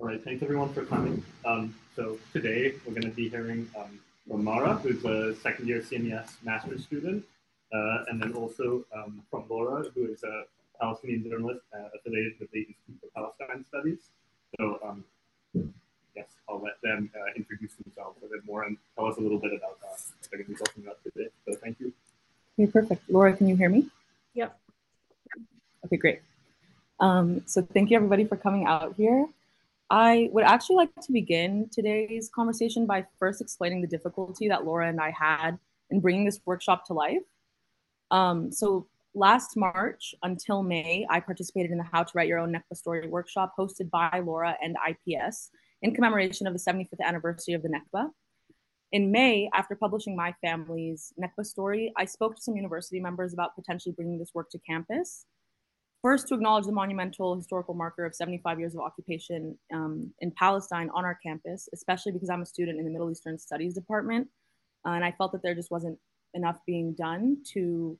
[0.00, 1.22] All right, thanks everyone for coming.
[1.44, 5.80] Um, so today we're going to be hearing um, from Mara, who's a second year
[5.80, 7.24] CMES master's student,
[7.72, 10.44] uh, and then also um, from Laura, who is a
[10.80, 13.98] Palestinian journalist uh, affiliated with the Institute for Palestine Studies.
[14.58, 15.04] So um,
[16.16, 19.38] yes, I'll let them uh, introduce themselves a bit more and tell us a little
[19.38, 21.28] bit about uh, what they're going to be talking about today.
[21.46, 21.92] So thank you.
[22.58, 23.08] Okay, perfect.
[23.08, 23.86] Laura, can you hear me?
[24.34, 24.58] Yep.
[25.84, 26.22] Okay, great.
[26.98, 29.26] Um, so thank you everybody for coming out here.
[29.92, 34.88] I would actually like to begin today's conversation by first explaining the difficulty that Laura
[34.88, 35.58] and I had
[35.90, 37.20] in bringing this workshop to life.
[38.10, 42.54] Um, so last March until May, I participated in the How to Write Your Own
[42.54, 45.50] Nakba Story workshop hosted by Laura and IPS
[45.82, 48.08] in commemoration of the 75th anniversary of the Nakba.
[48.92, 53.54] In May, after publishing my family's Nakba story, I spoke to some university members about
[53.56, 55.26] potentially bringing this work to campus.
[56.02, 60.90] First, to acknowledge the monumental historical marker of 75 years of occupation um, in Palestine
[60.94, 64.26] on our campus, especially because I'm a student in the Middle Eastern Studies department.
[64.84, 65.96] Uh, and I felt that there just wasn't
[66.34, 67.96] enough being done to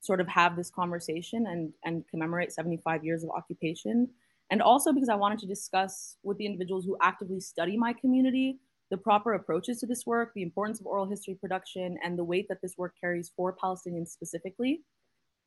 [0.00, 4.08] sort of have this conversation and, and commemorate 75 years of occupation.
[4.50, 8.58] And also because I wanted to discuss with the individuals who actively study my community
[8.90, 12.46] the proper approaches to this work, the importance of oral history production, and the weight
[12.48, 14.80] that this work carries for Palestinians specifically.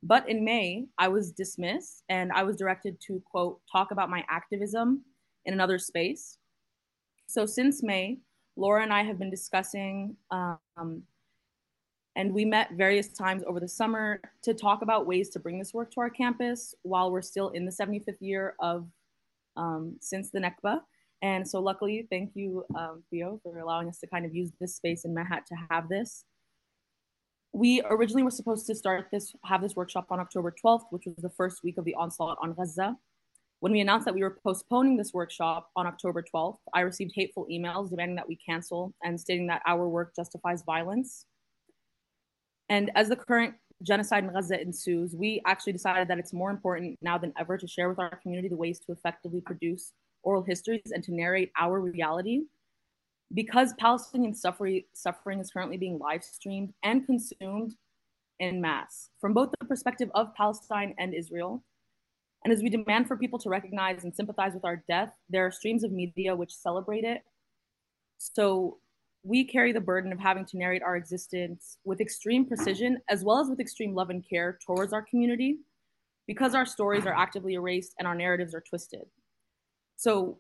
[0.04, 4.24] But in May, I was dismissed and I was directed to, quote, talk about my
[4.30, 5.04] activism
[5.46, 6.38] in another space.
[7.28, 8.20] So since May,
[8.56, 11.04] Laura and I have been discussing, um,
[12.16, 15.74] and we met various times over the summer to talk about ways to bring this
[15.74, 18.88] work to our campus while we're still in the 75th year of
[19.56, 20.82] um, since the Nakba.
[21.22, 24.76] And so luckily, thank you, um, Theo, for allowing us to kind of use this
[24.76, 26.26] space in Mahat to have this
[27.54, 31.16] we originally were supposed to start this, have this workshop on October 12th, which was
[31.18, 32.98] the first week of the onslaught on Gaza.
[33.60, 37.46] When we announced that we were postponing this workshop on October 12th, I received hateful
[37.52, 41.26] emails demanding that we cancel and stating that our work justifies violence.
[42.70, 46.98] And as the current genocide in Gaza ensues, we actually decided that it's more important
[47.02, 49.92] now than ever to share with our community the ways to effectively produce
[50.24, 52.44] oral histories and to narrate our reality
[53.34, 57.76] because Palestinian suffering, suffering is currently being live streamed and consumed
[58.40, 61.64] in mass from both the perspective of Palestine and Israel.
[62.44, 65.52] And as we demand for people to recognize and sympathize with our death, there are
[65.52, 67.22] streams of media which celebrate it.
[68.18, 68.80] So
[69.24, 73.40] we carry the burden of having to narrate our existence with extreme precision as well
[73.40, 75.60] as with extreme love and care towards our community
[76.26, 79.06] because our stories are actively erased and our narratives are twisted.
[79.98, 80.40] So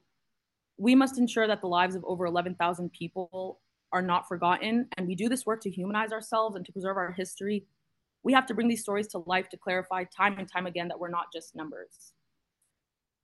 [0.81, 3.59] we must ensure that the lives of over 11,000 people
[3.93, 4.87] are not forgotten.
[4.97, 7.67] And we do this work to humanize ourselves and to preserve our history.
[8.23, 10.99] We have to bring these stories to life to clarify time and time again that
[10.99, 12.13] we're not just numbers.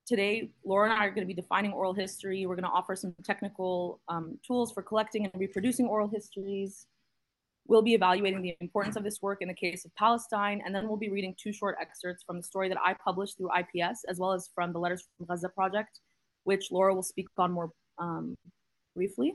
[0.06, 2.46] Today, Laura and I are going to be defining oral history.
[2.46, 6.86] We're going to offer some technical um, tools for collecting and reproducing oral histories.
[7.66, 10.86] We'll be evaluating the importance of this work in the case of Palestine, and then
[10.86, 14.18] we'll be reading two short excerpts from the story that I published through IPS, as
[14.20, 16.00] well as from the Letters from Gaza project,
[16.48, 18.34] which Laura will speak on more um,
[18.96, 19.34] briefly.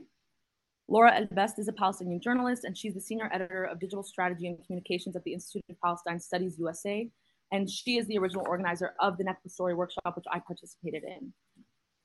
[0.88, 4.58] Laura Albast is a Palestinian journalist, and she's the senior editor of digital strategy and
[4.66, 7.08] communications at the Institute of Palestine Studies USA.
[7.52, 11.32] And she is the original organizer of the Nakba Story workshop, which I participated in.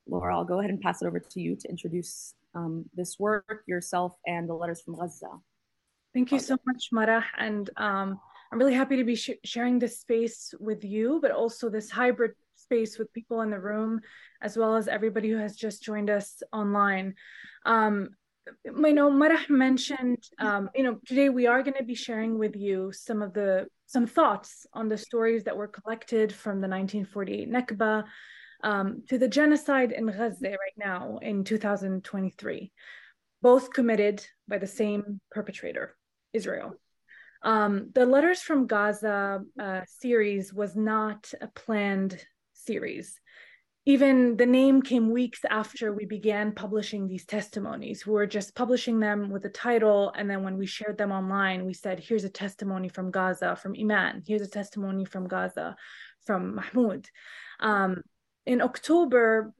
[0.06, 3.64] Laura, I'll go ahead and pass it over to you to introduce um, this work,
[3.66, 5.26] yourself, and the letters from Gaza.
[6.14, 7.24] Thank you so much, Marah.
[7.36, 8.20] And um,
[8.52, 12.32] I'm really happy to be sh sharing this space with you, but also this hybrid
[12.70, 14.00] space with people in the room,
[14.40, 17.14] as well as everybody who has just joined us online.
[17.66, 18.10] Um,
[18.64, 22.54] you know, Marah mentioned, um, you know, today we are going to be sharing with
[22.54, 27.50] you some of the some thoughts on the stories that were collected from the 1948
[27.50, 28.04] Nakba
[28.62, 32.70] um, to the genocide in Gaza right now in 2023,
[33.42, 35.96] both committed by the same perpetrator,
[36.32, 36.76] Israel.
[37.42, 42.24] Um, the Letters from Gaza uh, series was not a planned
[42.70, 43.20] series.
[43.86, 48.06] Even the name came weeks after we began publishing these testimonies.
[48.06, 50.12] We were just publishing them with a title.
[50.16, 53.74] And then when we shared them online, we said, here's a testimony from Gaza, from
[53.84, 54.22] Iman.
[54.26, 55.76] Here's a testimony from Gaza,
[56.26, 57.08] from Mahmoud.
[57.58, 58.02] Um,
[58.46, 59.52] in October,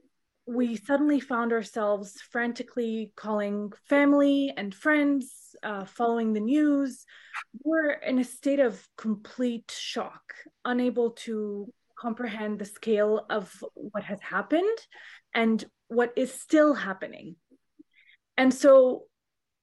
[0.47, 7.05] we suddenly found ourselves frantically calling family and friends, uh, following the news.
[7.65, 10.35] We're in a state of complete shock,
[10.65, 14.79] unable to comprehend the scale of what has happened
[15.35, 17.37] and what is still happening.
[18.37, 19.05] And so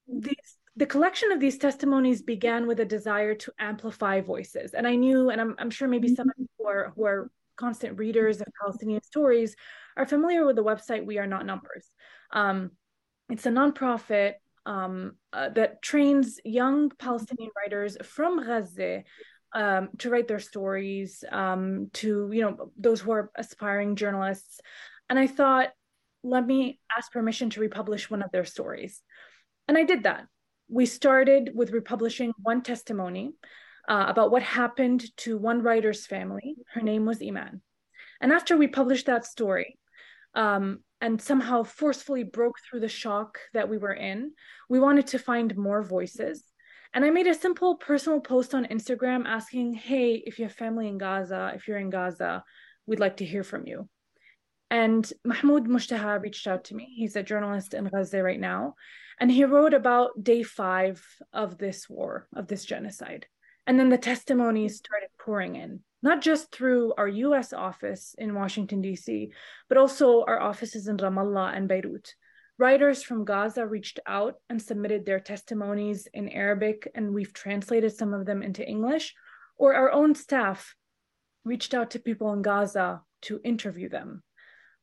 [0.07, 4.73] these, the collection of these testimonies began with a desire to amplify voices.
[4.73, 7.31] And I knew, and I'm, I'm sure maybe some of you who are, who are
[7.55, 9.55] constant readers of Palestinian stories
[9.95, 11.89] are familiar with the website We Are Not Numbers.
[12.31, 12.71] Um,
[13.29, 14.33] it's a nonprofit
[14.67, 19.03] um, uh, that trains young Palestinian writers from Gaza
[19.57, 24.59] um, to write their stories, um, to you know those who are aspiring journalists.
[25.09, 25.69] And I thought,
[26.23, 29.01] let me ask permission to republish one of their stories,
[29.67, 30.27] and I did that.
[30.69, 33.33] We started with republishing one testimony
[33.87, 36.55] uh, about what happened to one writer's family.
[36.73, 37.61] Her name was Iman.
[38.21, 39.79] And after we published that story,
[40.35, 44.33] um, and somehow forcefully broke through the shock that we were in,
[44.69, 46.43] we wanted to find more voices.
[46.93, 50.87] And I made a simple personal post on Instagram asking, hey, if you have family
[50.87, 52.43] in Gaza, if you're in Gaza,
[52.85, 53.89] we'd like to hear from you.
[54.69, 56.93] And Mahmoud Mushtaha reached out to me.
[56.95, 58.75] He's a journalist in Gaza right now.
[59.19, 61.03] And he wrote about day five
[61.33, 63.25] of this war, of this genocide.
[63.65, 68.81] And then the testimonies started pouring in not just through our US office in Washington,
[68.81, 69.31] D.C.,
[69.67, 72.13] but also our offices in Ramallah and Beirut.
[72.59, 78.13] Writers from Gaza reached out and submitted their testimonies in Arabic, and we've translated some
[78.13, 79.13] of them into English,
[79.57, 80.75] or our own staff
[81.43, 84.23] reached out to people in Gaza to interview them.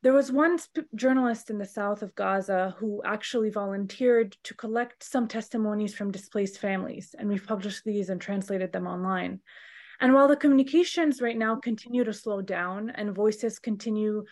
[0.03, 0.57] There was one
[0.93, 6.59] journalist in the south of Gaza who actually volunteered to collect some testimonies from displaced
[6.59, 9.41] families, and we've published these and translated them online.
[9.99, 14.25] And while the communications right now continue to slow down and voices continue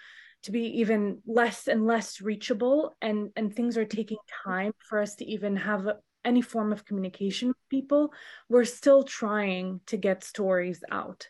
[0.43, 5.15] to be even less and less reachable and, and things are taking time for us
[5.15, 5.87] to even have
[6.25, 8.13] any form of communication with people,
[8.49, 11.27] we're still trying to get stories out.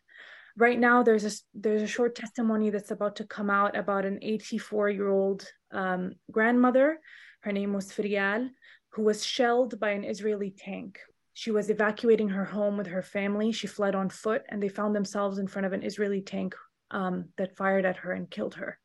[0.56, 4.20] Right now, there's a there's a short testimony that's about to come out about an
[4.22, 7.00] 84 year old um, grandmother.
[7.42, 8.50] Her name was Firial,
[8.90, 11.00] who was shelled by an Israeli tank
[11.34, 13.52] she was evacuating her home with her family.
[13.52, 16.56] She fled on foot, and they found themselves in front of an Israeli tank
[16.92, 18.80] um, that fired at her and killed her.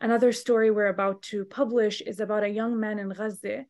[0.00, 3.64] Another story we're about to publish is about a young man in Gaza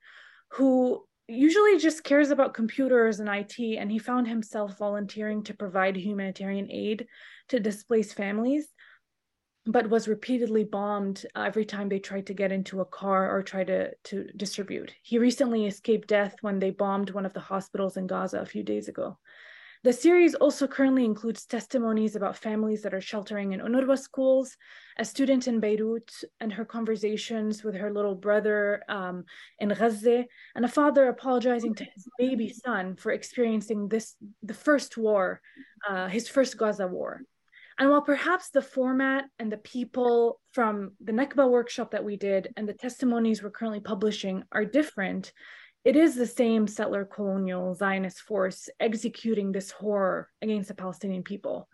[0.53, 5.97] who usually just cares about computers and IT, and he found himself volunteering to provide
[5.97, 7.07] humanitarian aid
[7.49, 8.69] to displaced families
[9.69, 13.63] but was repeatedly bombed every time they tried to get into a car or try
[13.63, 14.95] to, to distribute.
[15.03, 18.63] He recently escaped death when they bombed one of the hospitals in Gaza a few
[18.63, 19.19] days ago.
[19.85, 24.57] The series also currently includes testimonies about families that are sheltering in UNRWA schools,
[24.99, 26.11] a student in Beirut
[26.41, 29.25] and her conversations with her little brother um,
[29.61, 30.25] in Gaza,
[30.57, 35.41] and a father apologizing to his baby son for experiencing this, the first war,
[35.89, 37.23] uh, his first Gaza war.
[37.79, 42.53] And while perhaps the format and the people from the Nakba workshop that we did
[42.57, 45.33] and the testimonies we're currently publishing are different,
[45.89, 51.67] it is the same settler colonial Zionist force executing this horror against the Palestinian people.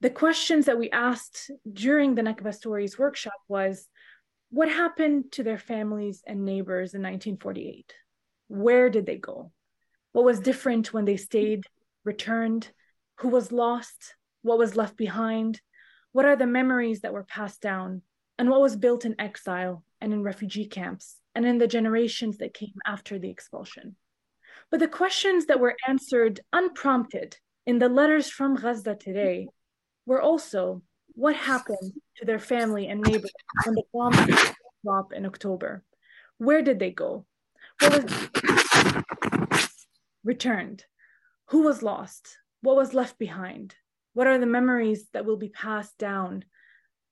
[0.00, 3.86] The questions that we asked during the Nakba Stories workshop was
[4.48, 7.92] what happened to their families and neighbors in 1948?
[8.48, 9.52] Where did they go?
[10.12, 11.64] What was different when they stayed,
[12.04, 12.70] returned?
[13.18, 14.14] Who was lost?
[14.42, 15.60] what was left behind,
[16.12, 18.02] what are the memories that were passed down,
[18.38, 22.54] and what was built in exile and in refugee camps and in the generations that
[22.54, 23.96] came after the expulsion.
[24.70, 27.36] But the questions that were answered unprompted
[27.66, 29.48] in the letters from Gaza today
[30.06, 30.82] were also
[31.14, 33.32] what happened to their family and neighbors
[33.64, 35.84] when the bombs dropped in October?
[36.38, 37.26] Where did they go?
[37.80, 38.28] What was
[40.24, 40.84] returned?
[41.46, 42.38] Who was lost?
[42.62, 43.74] What was left behind?
[44.14, 46.44] What are the memories that will be passed down?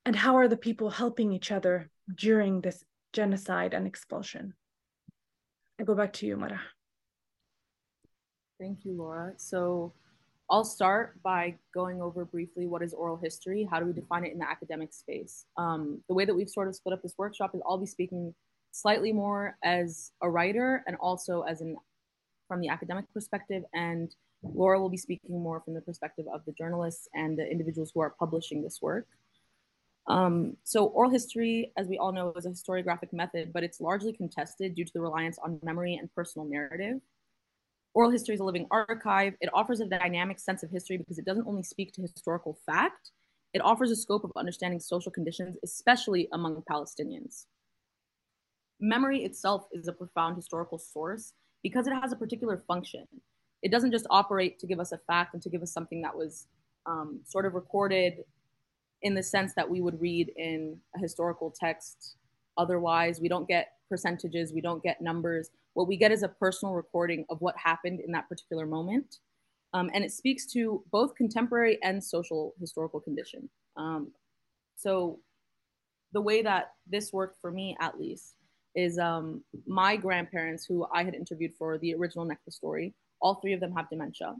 [0.04, 4.54] And how are the people helping each other during this genocide and expulsion?
[5.80, 6.60] I go back to you, Mara.
[8.60, 9.32] Thank you, Laura.
[9.36, 9.92] So
[10.50, 14.32] I'll start by going over briefly what is oral history, how do we define it
[14.32, 15.46] in the academic space.
[15.56, 18.34] Um, the way that we've sort of split up this workshop is I'll be speaking
[18.72, 21.76] slightly more as a writer and also as an
[22.48, 26.52] from the academic perspective and Laura will be speaking more from the perspective of the
[26.52, 29.06] journalists and the individuals who are publishing this work.
[30.06, 34.12] Um, so oral history, as we all know, is a historiographic method, but it's largely
[34.12, 37.00] contested due to the reliance on memory and personal narrative.
[37.94, 39.34] Oral history is a living archive.
[39.40, 43.10] It offers a dynamic sense of history because it doesn't only speak to historical fact,
[43.52, 47.46] it offers a scope of understanding social conditions, especially among Palestinians.
[48.78, 53.06] Memory itself is a profound historical source because it has a particular function
[53.62, 56.16] it doesn't just operate to give us a fact and to give us something that
[56.16, 56.46] was
[56.86, 58.24] um, sort of recorded
[59.02, 62.16] in the sense that we would read in a historical text.
[62.56, 65.50] Otherwise, we don't get percentages, we don't get numbers.
[65.74, 69.18] What we get is a personal recording of what happened in that particular moment.
[69.72, 73.48] Um, and it speaks to both contemporary and social historical condition.
[73.76, 74.12] Um,
[74.76, 75.20] so
[76.12, 78.34] the way that this worked for me, at least,
[78.74, 83.52] is um, my grandparents, who I had interviewed for the original Nakba story, all three
[83.52, 84.34] of them have dementia.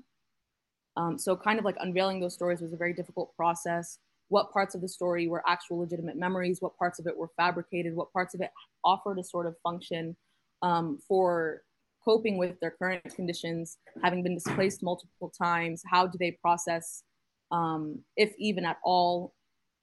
[0.97, 3.99] Um, so, kind of like unveiling those stories was a very difficult process.
[4.31, 6.63] What parts of the story were actual legitimate memories?
[6.63, 7.95] What parts of it were fabricated?
[7.95, 8.51] What parts of it
[8.85, 10.17] offered a sort of function
[10.63, 11.63] um, for
[12.05, 15.83] coping with their current conditions, having been displaced multiple times?
[15.85, 17.03] How do they process,
[17.51, 19.35] um, if even at all,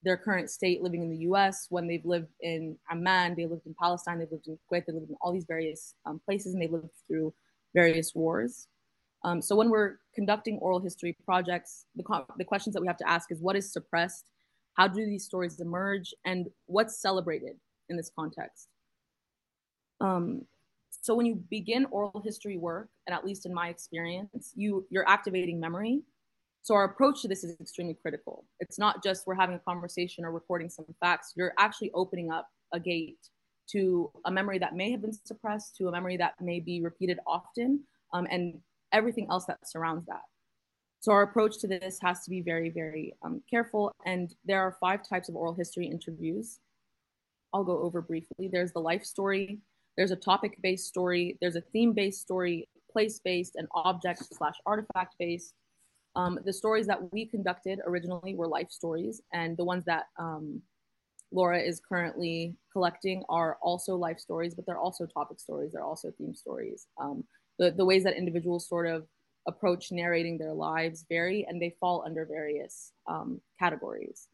[0.03, 3.75] their current state living in the US when they've lived in Amman, they lived in
[3.77, 6.67] Palestine, they've lived in Kuwait, they lived in all these various um, places, and they
[6.67, 7.33] lived through
[7.75, 8.67] various wars.
[9.25, 12.03] Um, so when we're conducting oral history projects, the,
[12.37, 14.29] the questions that we have to ask is what is suppressed?
[14.77, 16.13] How do these stories emerge?
[16.25, 17.55] And what's celebrated
[17.89, 18.67] in this context?
[19.99, 20.43] Um,
[20.89, 25.07] so when you begin oral history work, and at least in my experience, you, you're
[25.07, 26.01] activating memory.
[26.61, 28.45] So our approach to this is extremely critical.
[28.59, 31.33] It's not just we're having a conversation or recording some facts.
[31.35, 33.19] You're actually opening up a gate
[33.71, 37.19] to a memory that may have been suppressed, to a memory that may be repeated
[37.25, 38.59] often, um, and
[38.91, 40.21] everything else that surrounds that.
[40.99, 43.93] So our approach to this has to be very, very um, careful.
[44.05, 46.59] And there are five types of oral history interviews.
[47.53, 48.49] I'll go over briefly.
[48.51, 49.59] There's the life story,
[49.95, 55.53] there's a topic-based story, there's a theme-based story, place-based, and object slash artifact-based.
[56.15, 60.61] Um, the stories that we conducted originally were life stories, and the ones that um,
[61.31, 66.11] Laura is currently collecting are also life stories, but they're also topic stories, they're also
[66.17, 66.87] theme stories.
[66.99, 67.23] Um,
[67.59, 69.07] the, the ways that individuals sort of
[69.47, 74.27] approach narrating their lives vary, and they fall under various um, categories.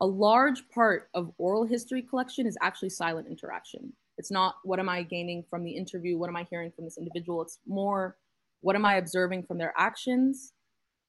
[0.00, 3.92] A large part of oral history collection is actually silent interaction.
[4.16, 6.18] It's not what am I gaining from the interview?
[6.18, 7.42] What am I hearing from this individual?
[7.42, 8.16] It's more
[8.60, 10.52] what am I observing from their actions?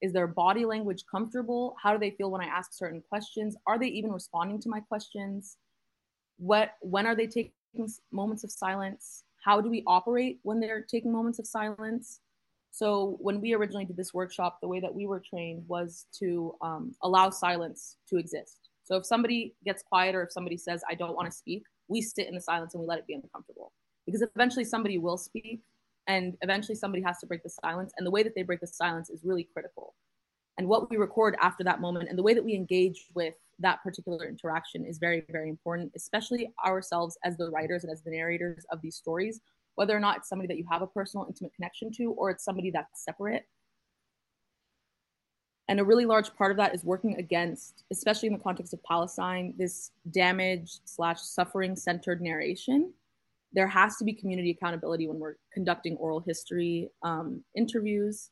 [0.01, 1.75] Is their body language comfortable?
[1.81, 3.55] How do they feel when I ask certain questions?
[3.67, 5.57] Are they even responding to my questions?
[6.37, 7.51] What when are they taking
[8.11, 9.23] moments of silence?
[9.43, 12.21] How do we operate when they're taking moments of silence?
[12.71, 16.55] So when we originally did this workshop, the way that we were trained was to
[16.61, 18.69] um, allow silence to exist.
[18.83, 22.01] So if somebody gets quiet or if somebody says, I don't want to speak, we
[22.01, 23.73] sit in the silence and we let it be uncomfortable
[24.05, 25.61] because eventually somebody will speak
[26.07, 28.67] and eventually somebody has to break the silence and the way that they break the
[28.67, 29.93] silence is really critical
[30.57, 33.81] and what we record after that moment and the way that we engage with that
[33.83, 38.65] particular interaction is very very important especially ourselves as the writers and as the narrators
[38.71, 39.41] of these stories
[39.81, 42.45] whether or not it's somebody that you have a personal intimate connection to or it's
[42.45, 43.47] somebody that's separate
[45.71, 48.83] and a really large part of that is working against, especially in the context of
[48.83, 52.91] Palestine, this damage slash suffering centered narration.
[53.53, 58.31] There has to be community accountability when we're conducting oral history um, interviews.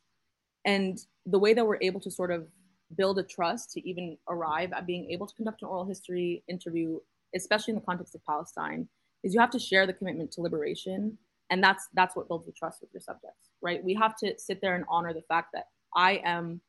[0.66, 2.46] And the way that we're able to sort of
[2.94, 7.00] build a trust to even arrive at being able to conduct an oral history interview,
[7.34, 8.86] especially in the context of Palestine,
[9.24, 11.16] is you have to share the commitment to liberation.
[11.50, 13.82] And that's that's what builds the trust with your subjects, right?
[13.82, 16.60] We have to sit there and honor the fact that I am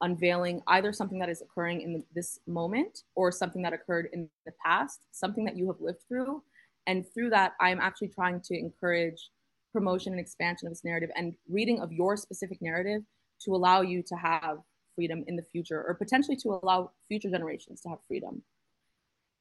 [0.00, 4.52] unveiling either something that is occurring in this moment or something that occurred in the
[4.64, 6.42] past, something that you have lived through.
[6.86, 9.30] And through that, I'm actually trying to encourage
[9.72, 13.02] promotion and expansion of this narrative and reading of your specific narrative
[13.44, 14.58] to allow you to have
[14.94, 18.42] freedom in the future or potentially to allow future generations to have freedom.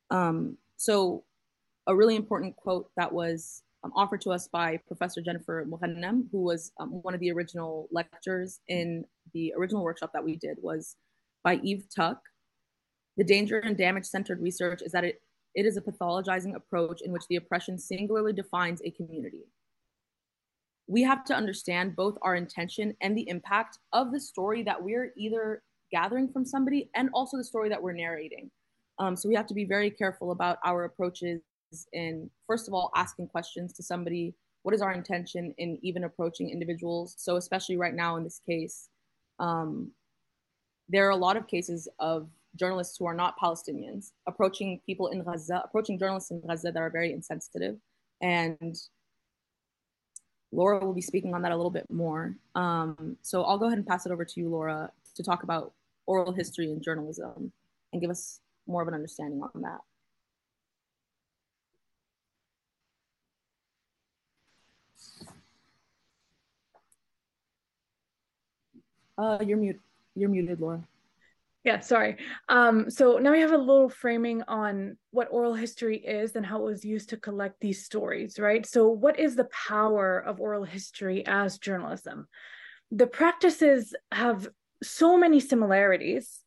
[0.10, 1.24] Um, so,
[1.88, 6.42] a really important quote that was um, offered to us by Professor Jennifer Mogannam, who
[6.42, 10.98] was um, one of the original lectures in the original workshop that we did, was
[11.44, 12.20] by Eve Tuck.
[13.16, 15.22] The danger and damage centered research is that it,
[15.56, 19.46] it is a pathologizing approach in which the oppression singularly defines a community.
[20.88, 25.14] We have to understand both our intention and the impact of the story that we're
[25.18, 28.52] either gathering from somebody and also the story that we're narrating.
[29.00, 31.42] Um, so we have to be very careful about our approaches
[31.94, 34.34] in first of all asking questions to somebody
[34.64, 37.16] what is our intention in even approaching individuals?
[37.18, 38.90] So especially right now in this case
[39.40, 39.92] um,
[40.90, 45.24] there are a lot of cases of journalists who are not palestinians approaching people in
[45.24, 47.78] gaza approaching journalists in gaza that are very insensitive.
[48.22, 48.76] And
[50.52, 52.36] laura will be speaking on that a little bit more.
[52.56, 55.74] Um, so i'll go ahead and pass it over to you laura to talk about
[56.08, 57.52] oral history and journalism
[57.92, 59.80] and give us more of an understanding on that
[69.18, 69.80] Uh, you're mute.
[70.16, 70.84] You're muted, Laura.
[71.64, 72.16] Yeah, sorry.
[72.48, 76.62] Um, so now we have a little framing on what oral history is and how
[76.62, 78.66] it was used to collect these stories, right?
[78.66, 82.28] So, what is the power of oral history as journalism?
[82.92, 84.48] The practices have
[84.82, 86.42] so many similarities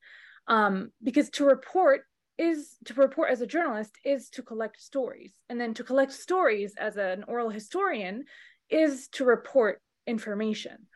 [0.47, 2.03] um, because to report
[2.39, 6.75] is to report as a journalist is to collect stories and then to collect stories
[6.79, 8.25] as an oral historian
[8.71, 10.87] is to report information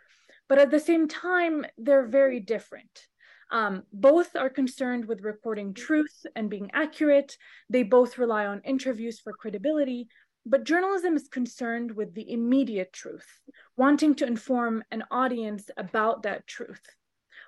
[0.49, 3.07] but at the same time they're very different.
[3.51, 7.37] Um, both are concerned with reporting truth and being accurate.
[7.71, 10.09] They both rely on interviews for credibility
[10.47, 13.41] but journalism is concerned with the immediate truth
[13.77, 16.83] wanting to inform an audience about that truth.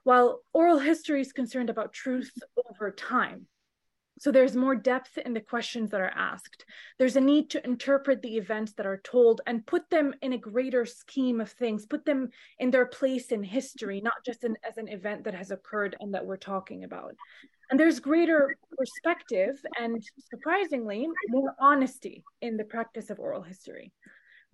[0.05, 2.33] While oral history is concerned about truth
[2.71, 3.47] over time
[4.19, 6.65] so there's more depth in the questions that are asked.
[6.99, 10.39] There's a need to interpret the events that are told and put them in a
[10.39, 14.79] greater scheme of things, put them in their place in history, not just in, as
[14.79, 17.15] an event that has occurred and that we're talking about.
[17.71, 23.93] And there's greater perspective and surprisingly more honesty in the practice of oral history.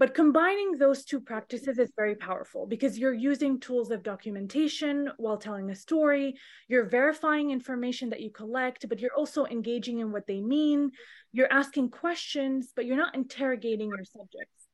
[0.03, 5.37] But combining those two practices is very powerful because you're using tools of documentation while
[5.37, 6.35] telling a story.
[6.67, 10.91] You're verifying information that you collect, but you're also engaging in what they mean.
[11.31, 14.67] You're asking questions, but you're not interrogating your subjects.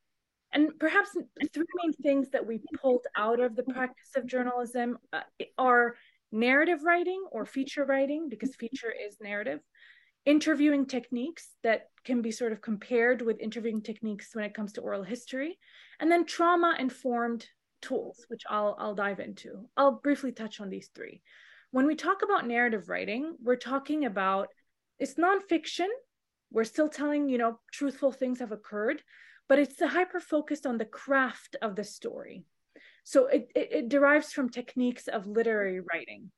[0.54, 1.10] And perhaps
[1.52, 5.20] three main things that we pulled out of the practice of journalism uh,
[5.58, 5.96] are
[6.32, 9.60] narrative writing or feature writing, because feature is narrative,
[10.28, 14.82] interviewing techniques that can be sort of compared with interviewing techniques when it comes to
[14.82, 15.58] oral history,
[16.00, 17.46] and then trauma informed
[17.80, 19.66] tools, which I'll, I'll dive into.
[19.74, 21.22] I'll briefly touch on these three.
[21.70, 24.48] When we talk about narrative writing, we're talking about
[24.98, 25.88] it's nonfiction.
[26.50, 29.02] We're still telling, you know, truthful things have occurred,
[29.48, 32.44] but it's hyper focused on the craft of the story.
[33.04, 36.32] So it, it, it derives from techniques of literary writing.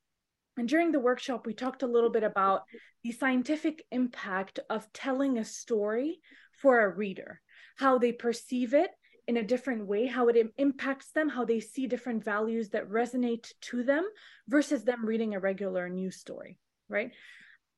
[0.57, 2.63] And during the workshop, we talked a little bit about
[3.03, 6.19] the scientific impact of telling a story
[6.61, 7.41] for a reader,
[7.77, 8.91] how they perceive it
[9.27, 13.51] in a different way, how it impacts them, how they see different values that resonate
[13.61, 14.05] to them
[14.47, 17.11] versus them reading a regular news story, right?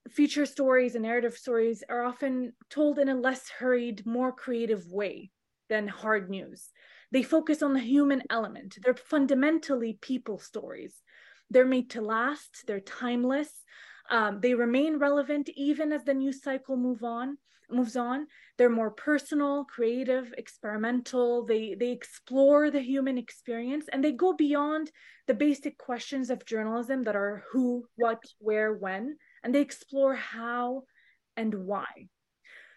[0.10, 5.32] Feature stories and narrative stories are often told in a less hurried, more creative way
[5.70, 6.72] than hard news.
[7.12, 8.80] They focus on the human element.
[8.84, 11.03] They're fundamentally people stories
[11.54, 13.50] they're made to last, they're timeless.
[14.10, 17.38] Um, they remain relevant even as the news cycle move on
[17.74, 18.28] moves on.
[18.58, 21.46] They're more personal creative experimental.
[21.46, 24.92] They they explore the human experience and they go beyond
[25.28, 30.84] the basic questions of journalism that are who what where when and they explore how
[31.36, 32.08] and why.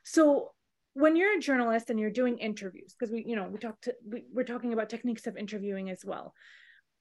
[0.04, 0.52] So
[0.94, 4.24] when you're a journalist and you're doing interviews because we you know we talked we,
[4.32, 6.32] we're talking about techniques of interviewing as well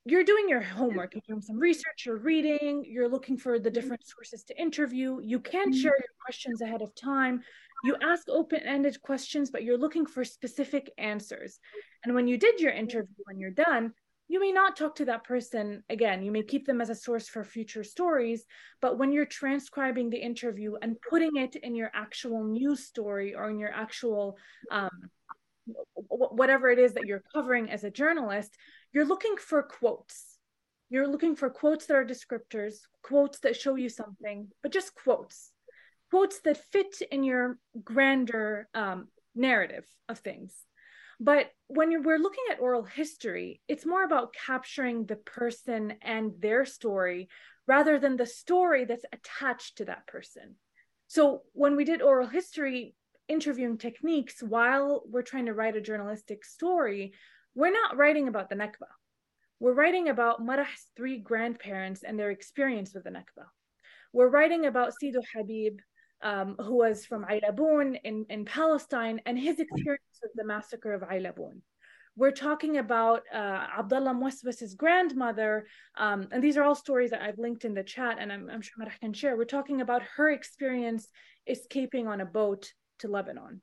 [0.06, 4.08] you're doing your homework, you're doing some research, you're reading, you're looking for the different
[4.08, 5.20] sources to interview.
[5.20, 5.82] You can't mm-hmm.
[5.82, 7.42] share your questions ahead of time.
[7.84, 11.60] You ask open ended questions, but you're looking for specific answers.
[12.04, 13.94] And when you did your interview, when you're done,
[14.28, 16.24] you may not talk to that person again.
[16.24, 18.46] You may keep them as a source for future stories.
[18.82, 23.50] But when you're transcribing the interview and putting it in your actual news story or
[23.50, 24.38] in your actual
[24.72, 24.90] um,
[25.96, 28.56] whatever it is that you're covering as a journalist,
[28.94, 30.38] you're looking for quotes.
[30.90, 35.52] You're looking for quotes that are descriptors, quotes that show you something, but just quotes,
[36.12, 40.54] quotes that fit in your grander um, narrative of things.
[41.20, 46.66] But when we're looking at oral history, it's more about capturing the person and their
[46.66, 47.30] story
[47.68, 50.56] rather than the story that's attached to that person.
[51.08, 52.96] So when we did oral history
[53.28, 57.14] interviewing techniques while we're trying to write a journalistic story,
[57.56, 58.90] we're not writing about the Nakba.
[59.60, 63.46] We're writing about Marah's three grandparents and their experience with the Nakba.
[64.14, 65.80] We're writing about Sido Habib,
[66.22, 71.02] um, who was from Aylabun in, in Palestine, and his experience with the massacre of
[71.02, 71.62] Aylabun.
[72.18, 77.38] We're talking about uh, Abdullah Mwaswas's grandmother, um, and these are all stories that I've
[77.38, 79.36] linked in the chat, and I'm, I'm sure Marah can share.
[79.36, 81.10] We're talking about her experience
[81.48, 83.62] escaping on a boat to Lebanon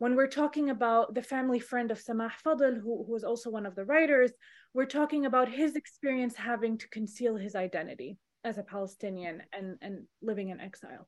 [0.00, 3.66] when we're talking about the family friend of Samah Fadl, who, who was also one
[3.66, 4.32] of the writers,
[4.72, 10.06] we're talking about his experience having to conceal his identity as a Palestinian and, and
[10.22, 11.06] living in exile.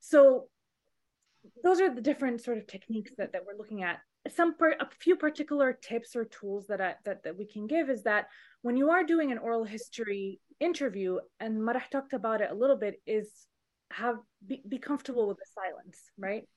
[0.00, 0.48] So
[1.62, 4.00] those are the different sort of techniques that, that we're looking at.
[4.28, 7.90] Some per, a few particular tips or tools that, I, that that we can give
[7.90, 8.26] is that
[8.62, 12.76] when you are doing an oral history interview, and Marah talked about it a little
[12.76, 13.30] bit, is
[13.92, 16.48] have be, be comfortable with the silence, right?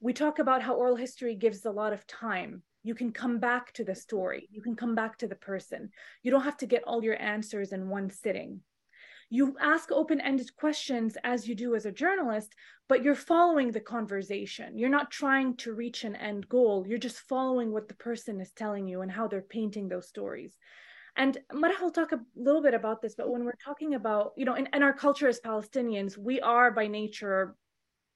[0.00, 2.62] We talk about how oral history gives a lot of time.
[2.82, 4.48] You can come back to the story.
[4.50, 5.90] You can come back to the person.
[6.22, 8.60] You don't have to get all your answers in one sitting.
[9.30, 12.54] You ask open-ended questions as you do as a journalist
[12.88, 14.78] but you're following the conversation.
[14.78, 16.86] You're not trying to reach an end goal.
[16.88, 20.56] You're just following what the person is telling you and how they're painting those stories.
[21.16, 24.44] And Marah will talk a little bit about this but when we're talking about you
[24.44, 27.56] know in, in our culture as palestinians we are by nature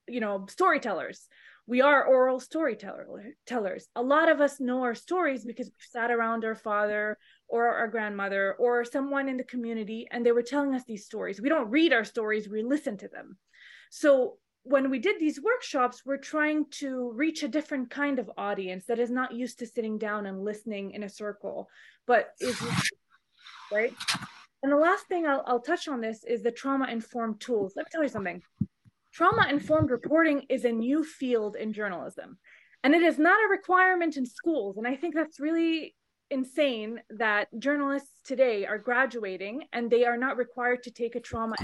[0.09, 1.29] you know storytellers
[1.66, 6.44] we are oral storytellers a lot of us know our stories because we've sat around
[6.44, 7.16] our father
[7.53, 11.40] or our grandmother or someone in the community and they were telling us these stories.
[11.40, 13.37] We don't read our stories we listen to them.
[13.90, 18.87] So when we did these workshops we're trying to reach a different kind of audience
[18.87, 21.68] that is not used to sitting down and listening in a circle
[22.07, 22.61] but is
[23.72, 23.92] right?
[24.62, 27.75] And the last thing I'll, I'll touch on this is the trauma informed tools.
[27.77, 28.42] Let me tell you something
[29.12, 32.38] trauma informed reporting is a new field in journalism
[32.85, 34.77] and it is not a requirement in schools.
[34.77, 35.94] And i think that's really
[36.31, 41.57] insane that journalists today are graduating and they are not required to take a trauma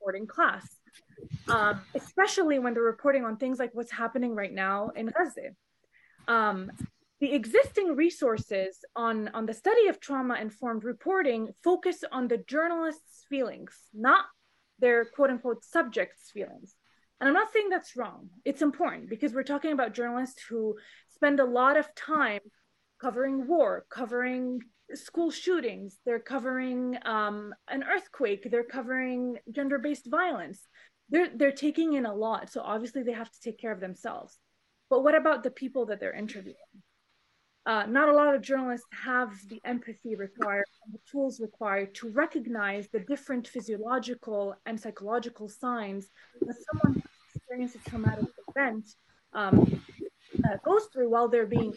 [0.00, 0.66] reporting class
[1.48, 5.50] um, especially when they're reporting on things like what's happening right now in gaza.
[6.28, 6.70] Um,
[7.20, 13.26] the existing resources on, on the study of trauma informed reporting focus on the journalist's
[13.28, 14.24] feelings not
[14.78, 16.74] their quote unquote subject's feelings
[17.20, 18.30] and I'm not saying that's wrong.
[18.44, 20.76] It's important because we're talking about journalists who
[21.10, 22.40] spend a lot of time
[23.00, 24.60] covering war, covering
[24.94, 30.66] school shootings, they're covering um, an earthquake, they're covering gender-based violence.
[31.10, 34.38] They're they're taking in a lot, so obviously they have to take care of themselves.
[34.88, 36.56] But what about the people that they're interviewing?
[37.66, 42.08] Uh, not a lot of journalists have the empathy required and the tools required to
[42.08, 46.08] recognize the different physiological and psychological signs
[46.40, 47.02] that someone
[47.50, 48.86] experience a traumatic event
[49.32, 49.82] um,
[50.44, 51.74] uh, goes through while they're being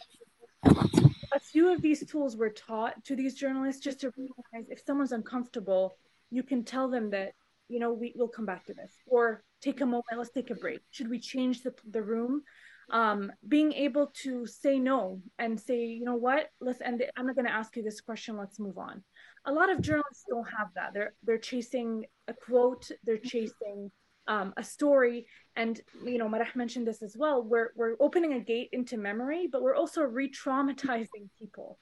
[0.64, 5.10] a few of these tools were taught to these journalists just to realize if someone's
[5.10, 5.96] uncomfortable
[6.30, 7.32] you can tell them that
[7.68, 8.92] you know we will come back to this.
[9.06, 10.80] Or take a moment let's take a break.
[10.90, 12.42] Should we change the, the room?
[12.90, 16.50] Um, being able to say no and say you know what?
[16.60, 17.10] Let's end it.
[17.16, 18.36] I'm not going to ask you this question.
[18.36, 19.02] Let's move on.
[19.46, 20.92] A lot of journalists don't have that.
[20.94, 22.90] They're they're chasing a quote.
[23.04, 23.90] They're chasing
[24.26, 25.26] um, a story.
[25.56, 29.46] And you know marah mentioned this as well we're, we're opening a gate into memory
[29.46, 31.78] but we're also re-traumatizing people.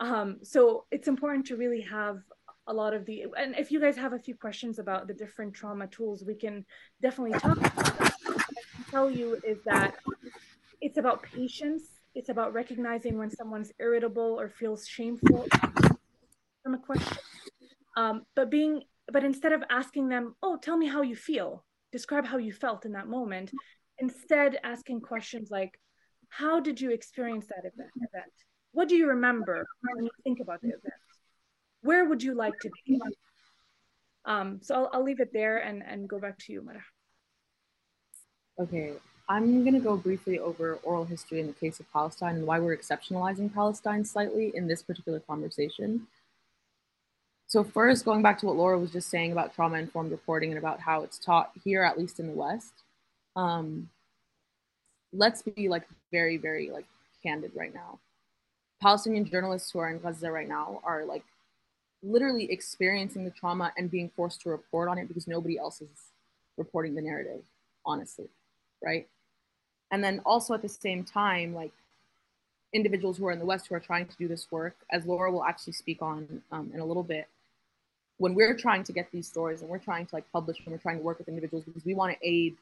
[0.00, 2.18] Um, so it's important to really have
[2.66, 5.54] a lot of the and if you guys have a few questions about the different
[5.54, 6.64] trauma tools we can
[7.00, 8.14] definitely talk about that.
[8.26, 9.94] i can tell you is that
[10.80, 11.82] it's about patience.
[12.14, 15.46] It's about recognizing when someone's irritable or feels shameful
[16.62, 17.18] from a question.
[17.96, 22.26] Um, but being but instead of asking them, oh, tell me how you feel, describe
[22.26, 23.52] how you felt in that moment,
[23.98, 25.78] instead asking questions like,
[26.28, 28.32] how did you experience that event?
[28.72, 29.64] What do you remember
[29.94, 30.94] when you think about the event?
[31.82, 33.00] Where would you like to be?
[34.24, 36.82] Um, so I'll, I'll leave it there and, and go back to you, Mara.
[38.58, 38.94] Okay,
[39.28, 42.58] I'm going to go briefly over oral history in the case of Palestine and why
[42.58, 46.06] we're exceptionalizing Palestine slightly in this particular conversation.
[47.48, 50.80] So first, going back to what Laura was just saying about trauma-informed reporting and about
[50.80, 52.72] how it's taught here, at least in the West,
[53.36, 53.88] um,
[55.12, 56.86] let's be like very, very like
[57.22, 58.00] candid right now.
[58.82, 61.24] Palestinian journalists who are in Gaza right now are like
[62.02, 66.10] literally experiencing the trauma and being forced to report on it because nobody else is
[66.56, 67.42] reporting the narrative,
[67.84, 68.28] honestly,
[68.82, 69.06] right?
[69.92, 71.72] And then also at the same time, like
[72.72, 75.30] individuals who are in the West who are trying to do this work, as Laura
[75.30, 77.28] will actually speak on um, in a little bit,
[78.18, 80.78] when we're trying to get these stories and we're trying to like publish and we're
[80.78, 82.56] trying to work with individuals because we want to aid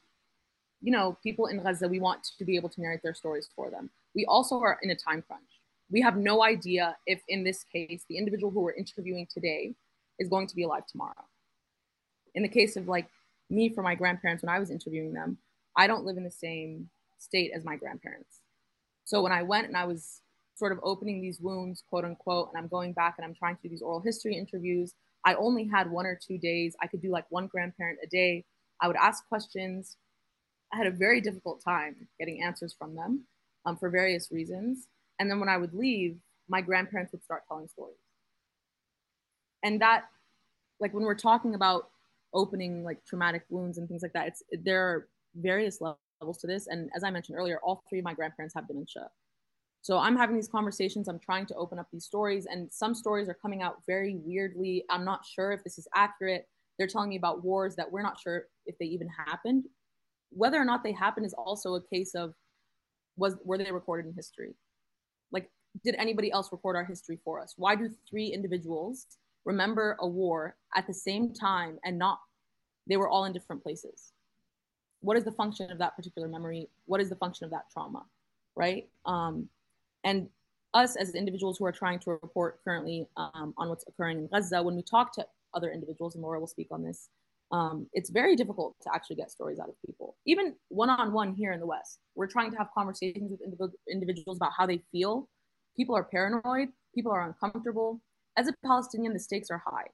[0.84, 1.88] you know people in gaza.
[1.88, 3.90] We want to be able to narrate their stories for them.
[4.14, 5.42] We also are in a time crunch.
[5.90, 9.74] We have no idea if in this case the individual who we're interviewing today
[10.18, 11.24] is going to be alive tomorrow.
[12.34, 13.08] In the case of like
[13.50, 15.36] me for my grandparents when i was interviewing them
[15.76, 16.88] i don't live in the same
[17.18, 18.40] state as my grandparents.
[19.04, 20.20] So when i went and i was
[20.54, 23.62] sort of opening these wounds quote unquote and i'm going back and i'm trying to
[23.62, 26.76] do these oral history interviews I only had one or two days.
[26.82, 28.44] I could do like one grandparent a day.
[28.80, 29.96] I would ask questions.
[30.72, 33.24] I had a very difficult time getting answers from them
[33.64, 34.87] um, for various reasons.
[35.18, 37.96] And then when I would leave, my grandparents would start telling stories.
[39.62, 40.04] And that,
[40.80, 41.88] like when we're talking about
[42.34, 46.66] opening like traumatic wounds and things like that, it's there are various levels to this.
[46.66, 49.08] And as I mentioned earlier, all three of my grandparents have dementia.
[49.84, 53.28] So I'm having these conversations, I'm trying to open up these stories, and some stories
[53.28, 54.82] are coming out very weirdly.
[54.88, 56.48] I'm not sure if this is accurate.
[56.78, 59.66] They're telling me about wars that we're not sure if they even happened.
[60.30, 62.32] Whether or not they happened is also a case of
[63.18, 64.54] was were they recorded in history?
[65.30, 65.50] Like,
[65.84, 67.52] did anybody else record our history for us?
[67.58, 69.06] Why do three individuals
[69.44, 72.20] remember a war at the same time and not
[72.86, 74.12] they were all in different places?
[75.02, 76.70] What is the function of that particular memory?
[76.86, 78.06] What is the function of that trauma?
[78.56, 78.88] Right?
[79.04, 79.50] Um,
[80.04, 80.28] and
[80.74, 84.62] us as individuals who are trying to report currently um, on what's occurring in Gaza,
[84.62, 87.08] when we talk to other individuals, and Laura will speak on this,
[87.52, 90.16] Um, it's very difficult to actually get stories out of people.
[90.26, 93.40] Even one on one here in the West, we're trying to have conversations with
[93.94, 95.28] individuals about how they feel.
[95.78, 98.00] People are paranoid, people are uncomfortable.
[98.36, 99.88] As a Palestinian, the stakes are high.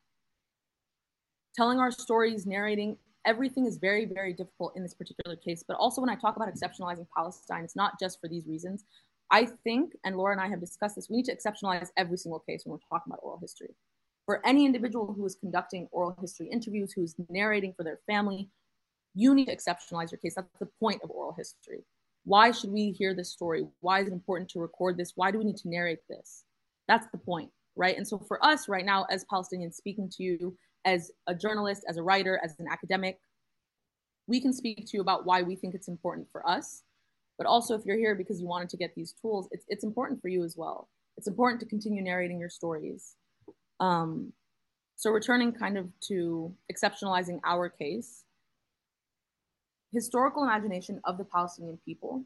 [1.58, 2.96] Telling our stories, narrating,
[3.32, 5.60] everything is very, very difficult in this particular case.
[5.68, 8.84] But also, when I talk about exceptionalizing Palestine, it's not just for these reasons.
[9.30, 12.40] I think, and Laura and I have discussed this, we need to exceptionalize every single
[12.40, 13.74] case when we're talking about oral history.
[14.26, 18.48] For any individual who is conducting oral history interviews, who's narrating for their family,
[19.14, 20.34] you need to exceptionalize your case.
[20.34, 21.84] That's the point of oral history.
[22.24, 23.66] Why should we hear this story?
[23.80, 25.12] Why is it important to record this?
[25.16, 26.44] Why do we need to narrate this?
[26.86, 27.96] That's the point, right?
[27.96, 31.96] And so for us right now, as Palestinians speaking to you, as a journalist, as
[31.96, 33.18] a writer, as an academic,
[34.26, 36.82] we can speak to you about why we think it's important for us.
[37.40, 40.20] But also, if you're here because you wanted to get these tools, it's, it's important
[40.20, 40.90] for you as well.
[41.16, 43.16] It's important to continue narrating your stories.
[43.80, 44.34] Um,
[44.96, 48.24] so, returning kind of to exceptionalizing our case,
[49.90, 52.22] historical imagination of the Palestinian people,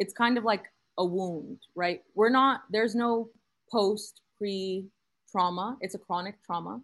[0.00, 0.64] it's kind of like
[0.98, 2.02] a wound, right?
[2.16, 3.28] We're not, there's no
[3.70, 4.88] post, pre
[5.30, 6.80] trauma, it's a chronic trauma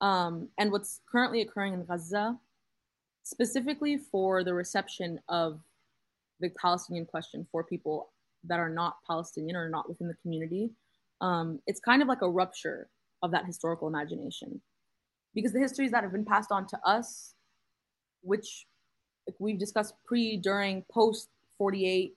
[0.00, 2.36] um, and what's currently occurring in Gaza,
[3.22, 5.60] specifically for the reception of
[6.40, 8.10] the Palestinian question for people
[8.44, 10.70] that are not Palestinian or not within the community,
[11.20, 12.88] um, it's kind of like a rupture
[13.22, 14.60] of that historical imagination.
[15.34, 17.34] Because the histories that have been passed on to us,
[18.22, 18.66] which
[19.38, 22.14] we've discussed pre, during, post 48,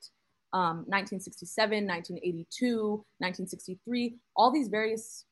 [0.54, 5.26] um, 1967, 1982, 1963, all these various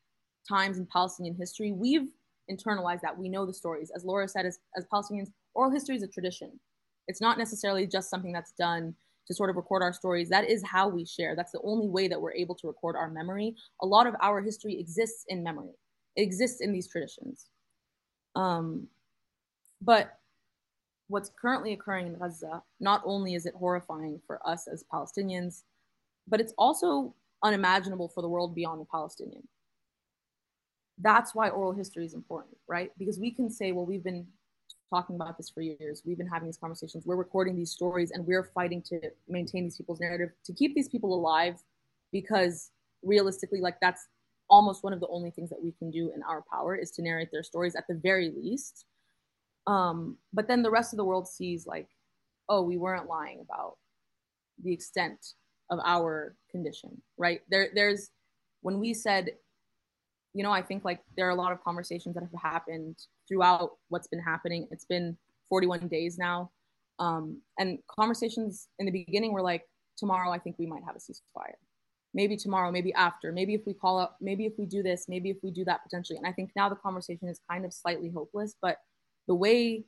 [0.47, 2.09] times in Palestinian history, we've
[2.49, 3.17] internalized that.
[3.17, 3.91] We know the stories.
[3.95, 6.59] As Laura said, as, as Palestinians, oral history is a tradition.
[7.07, 8.95] It's not necessarily just something that's done
[9.27, 10.29] to sort of record our stories.
[10.29, 11.35] That is how we share.
[11.35, 13.55] That's the only way that we're able to record our memory.
[13.81, 15.73] A lot of our history exists in memory,
[16.15, 17.47] it exists in these traditions.
[18.35, 18.87] Um,
[19.81, 20.19] but
[21.07, 25.63] what's currently occurring in Gaza, not only is it horrifying for us as Palestinians,
[26.27, 27.13] but it's also
[27.43, 29.47] unimaginable for the world beyond the Palestinian
[30.99, 32.91] that's why oral history is important, right?
[32.97, 34.25] Because we can say, well, we've been
[34.89, 36.01] talking about this for years.
[36.05, 37.05] We've been having these conversations.
[37.05, 40.89] We're recording these stories and we're fighting to maintain these people's narrative, to keep these
[40.89, 41.61] people alive,
[42.11, 42.71] because
[43.03, 44.07] realistically, like that's
[44.49, 47.01] almost one of the only things that we can do in our power is to
[47.01, 48.85] narrate their stories at the very least.
[49.67, 51.89] Um, but then the rest of the world sees like,
[52.47, 53.77] oh, we weren't lying about
[54.63, 55.33] the extent
[55.71, 57.41] of our condition, right?
[57.49, 58.11] There, there's
[58.61, 59.31] when we said
[60.35, 63.71] you know, I think like there are a lot of conversations that have happened throughout
[63.89, 64.67] what's been happening.
[64.71, 65.17] It's been
[65.49, 66.51] 41 days now.
[66.99, 69.63] Um, and conversations in the beginning were like,
[69.97, 71.55] tomorrow, I think we might have a ceasefire.
[72.13, 75.29] Maybe tomorrow, maybe after, maybe if we call up, maybe if we do this, maybe
[75.29, 76.17] if we do that potentially.
[76.17, 78.77] And I think now the conversation is kind of slightly hopeless, but
[79.27, 79.83] the way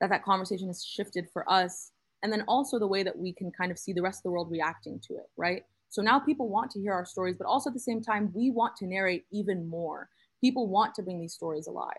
[0.00, 3.52] that that conversation has shifted for us, and then also the way that we can
[3.52, 5.62] kind of see the rest of the world reacting to it, right?
[5.88, 8.50] So now people want to hear our stories, but also at the same time, we
[8.50, 10.08] want to narrate even more.
[10.40, 11.94] People want to bring these stories alive.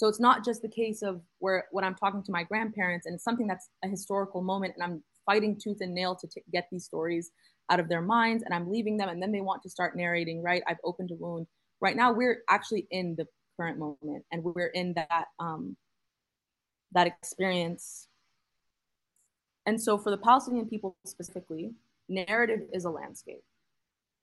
[0.00, 3.14] So it's not just the case of where when I'm talking to my grandparents and
[3.14, 6.68] it's something that's a historical moment and I'm fighting tooth and nail to t- get
[6.72, 7.32] these stories
[7.68, 10.42] out of their minds and I'm leaving them and then they want to start narrating,
[10.42, 10.62] right?
[10.66, 11.48] I've opened a wound.
[11.82, 13.26] Right now, we're actually in the
[13.58, 15.76] current moment and we're in that um,
[16.92, 18.08] that experience.
[19.66, 21.74] And so for the Palestinian people specifically,
[22.08, 23.44] narrative is a landscape.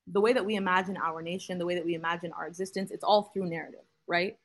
[0.07, 3.03] The way that we imagine our nation, the way that we imagine our existence, it's
[3.03, 4.37] all through narrative, right?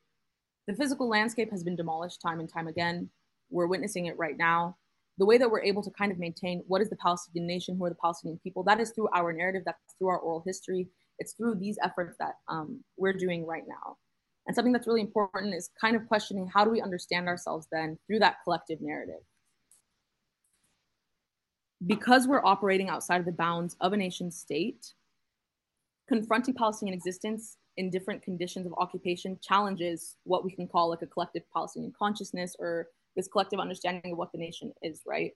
[0.67, 3.09] The physical landscape has been demolished time and time again.
[3.49, 4.77] We're witnessing it right now.
[5.17, 7.85] The way that we're able to kind of maintain what is the Palestinian nation, who
[7.85, 10.87] are the Palestinian people, that is through our narrative, that's through our oral history.
[11.19, 13.97] It's through these efforts that um, we're doing right now.
[14.47, 17.97] And something that's really important is kind of questioning how do we understand ourselves then
[18.07, 19.21] through that collective narrative
[21.85, 24.93] because we're operating outside of the bounds of a nation state,
[26.07, 31.07] confronting Palestinian existence in different conditions of occupation challenges what we can call like a
[31.07, 35.33] collective Palestinian consciousness or this collective understanding of what the nation is, right?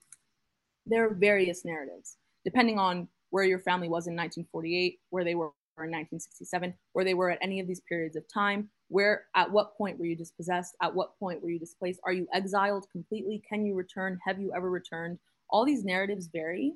[0.86, 2.16] There are various narratives.
[2.44, 7.14] Depending on where your family was in 1948, where they were in 1967, where they
[7.14, 10.74] were at any of these periods of time, where at what point were you dispossessed,
[10.82, 14.52] at what point were you displaced, are you exiled completely, can you return, have you
[14.56, 15.18] ever returned,
[15.50, 16.72] all these narratives vary,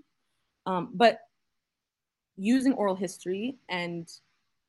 [0.67, 1.21] um, but
[2.37, 4.09] using oral history and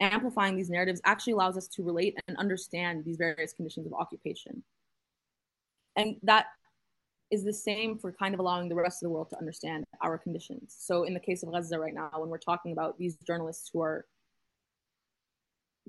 [0.04, 4.64] amplifying these narratives actually allows us to relate and understand these various conditions of occupation.
[5.96, 6.48] And that
[7.32, 10.18] is the same for kind of allowing the rest of the world to understand our
[10.18, 10.76] conditions.
[10.78, 13.82] So in the case of Gaza right now, when we're talking about these journalists who
[13.82, 14.06] are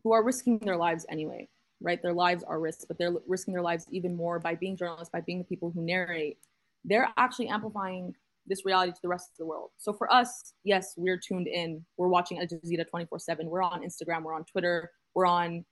[0.03, 1.49] who are risking their lives anyway,
[1.81, 2.03] right?
[2.03, 5.21] Their lives are risked, but they're risking their lives even more by being journalists, by
[5.21, 6.39] being the people who narrate.
[6.85, 8.15] They're actually amplifying
[8.47, 9.71] this reality to the rest of the world.
[9.79, 11.85] So for us, yes, we're tuned in.
[11.97, 13.47] We're watching Al Jazeera 24 7.
[13.49, 15.65] We're on Instagram, we're on Twitter, we're on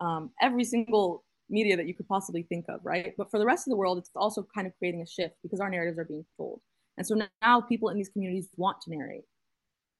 [0.00, 3.12] um, every single media that you could possibly think of, right?
[3.18, 5.60] But for the rest of the world, it's also kind of creating a shift because
[5.60, 6.60] our narratives are being told.
[6.96, 9.24] And so now people in these communities want to narrate.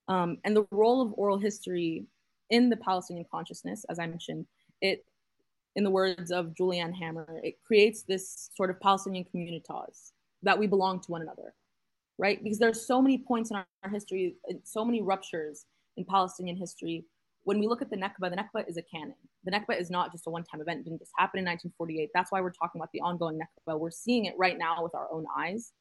[0.08, 2.06] Um, and the role of oral history
[2.50, 4.46] in the Palestinian consciousness, as I mentioned,
[4.80, 5.04] it,
[5.76, 10.12] in the words of Juliane Hammer, it creates this sort of Palestinian communitas
[10.42, 11.54] that we belong to one another,
[12.20, 12.42] right?
[12.44, 15.64] Because there's so many points in our, our history, so many ruptures
[15.96, 17.04] in Palestinian history.
[17.44, 19.14] When we look at the Nakba, the Nakba is a canon.
[19.44, 20.80] The Nakba is not just a one-time event.
[20.80, 22.10] It didn't just happen in 1948.
[22.14, 23.80] That's why we're talking about the ongoing Nakba.
[23.80, 25.72] We're seeing it right now with our own eyes.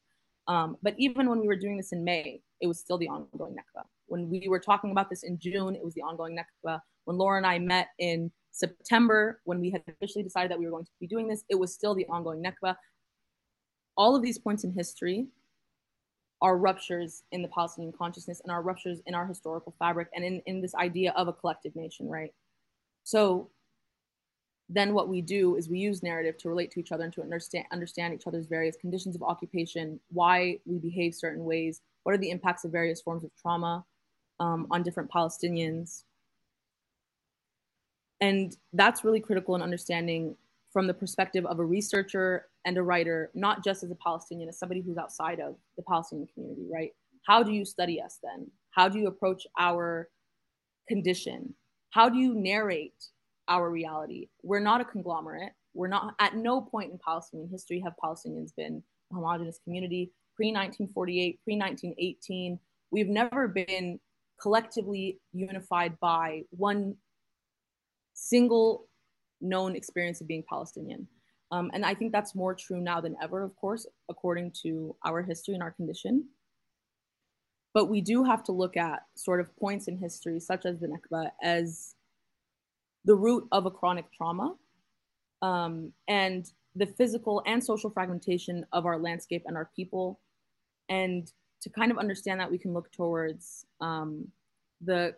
[0.47, 3.55] Um, but even when we were doing this in May, it was still the ongoing
[3.55, 3.83] Nakba.
[4.07, 6.79] When we were talking about this in June, it was the ongoing Nakba.
[7.03, 10.71] When Laura and I met in September, when we had officially decided that we were
[10.71, 12.75] going to be doing this, it was still the ongoing Nakba.
[13.97, 15.27] All of these points in history
[16.41, 20.41] are ruptures in the Palestinian consciousness and our ruptures in our historical fabric and in,
[20.45, 22.33] in this idea of a collective nation, right?
[23.03, 23.49] So
[24.69, 27.21] then what we do is we use narrative to relate to each other and to
[27.21, 32.19] understand understand each other's various conditions of occupation, why we behave certain ways, what are
[32.19, 33.83] the impacts of various forms of trauma
[34.39, 36.03] um, on different Palestinians.
[38.21, 40.35] And that's really critical in understanding
[40.71, 44.59] from the perspective of a researcher and a writer, not just as a Palestinian, as
[44.59, 46.91] somebody who's outside of the Palestinian community, right?
[47.25, 48.49] How do you study us then?
[48.71, 50.09] How do you approach our
[50.87, 51.53] condition?
[51.91, 52.93] How do you narrate
[53.49, 54.29] our reality.
[54.43, 55.51] We're not a conglomerate.
[55.73, 60.13] We're not, at no point in Palestinian history have Palestinians been a homogenous community.
[60.35, 62.59] Pre 1948, pre 1918,
[62.91, 63.99] we've never been
[64.41, 66.95] collectively unified by one
[68.13, 68.87] single
[69.41, 71.07] known experience of being Palestinian.
[71.51, 75.21] Um, and I think that's more true now than ever, of course, according to our
[75.21, 76.25] history and our condition.
[77.73, 80.87] But we do have to look at sort of points in history, such as the
[80.87, 81.95] Nakba, as
[83.05, 84.55] the root of a chronic trauma
[85.41, 90.19] um, and the physical and social fragmentation of our landscape and our people.
[90.89, 94.27] And to kind of understand that, we can look towards um,
[94.81, 95.15] the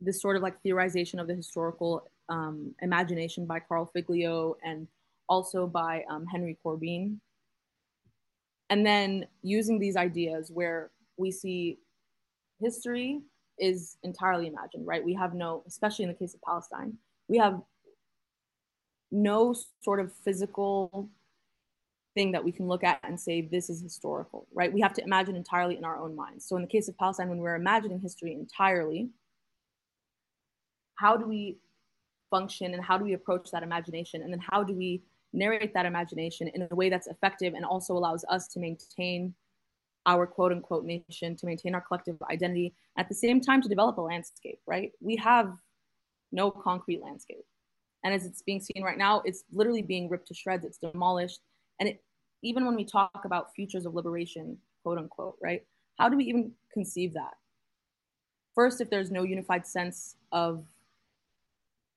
[0.00, 4.86] this sort of like theorization of the historical um, imagination by Karl Figlio and
[5.28, 7.20] also by um, Henry Corbin.
[8.70, 11.78] And then using these ideas where we see
[12.60, 13.20] history
[13.58, 15.04] is entirely imagined, right?
[15.04, 16.94] We have no, especially in the case of Palestine,
[17.28, 17.60] we have
[19.10, 21.10] no sort of physical
[22.14, 24.72] thing that we can look at and say this is historical, right?
[24.72, 26.46] We have to imagine entirely in our own minds.
[26.46, 29.10] So in the case of Palestine, when we're imagining history entirely,
[30.96, 31.56] how do we
[32.30, 34.22] function and how do we approach that imagination?
[34.22, 37.94] And then how do we narrate that imagination in a way that's effective and also
[37.94, 39.34] allows us to maintain
[40.06, 43.98] our quote unquote nation, to maintain our collective identity, at the same time to develop
[43.98, 44.92] a landscape, right?
[45.00, 45.52] We have
[46.32, 47.44] no concrete landscape.
[48.02, 51.40] And as it's being seen right now, it's literally being ripped to shreds, it's demolished.
[51.78, 52.02] And it,
[52.42, 55.64] even when we talk about futures of liberation, quote unquote, right?
[55.98, 57.34] How do we even conceive that?
[58.54, 60.64] First, if there's no unified sense of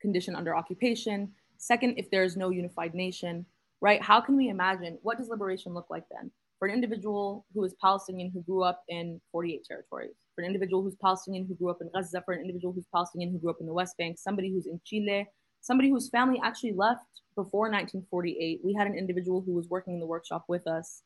[0.04, 1.32] condition under occupation.
[1.58, 3.46] Second, if there's no unified nation,
[3.82, 4.02] right?
[4.04, 6.30] How can we imagine what does liberation look like then?
[6.60, 10.84] For an individual who is Palestinian who grew up in 48 territories, for an individual
[10.84, 13.62] who's Palestinian who grew up in Gaza, for an individual who's Palestinian who grew up
[13.62, 15.26] in the West Bank, somebody who's in Chile,
[15.62, 18.60] somebody whose family actually left before 1948.
[18.64, 21.02] We had an individual who was working in the workshop with us.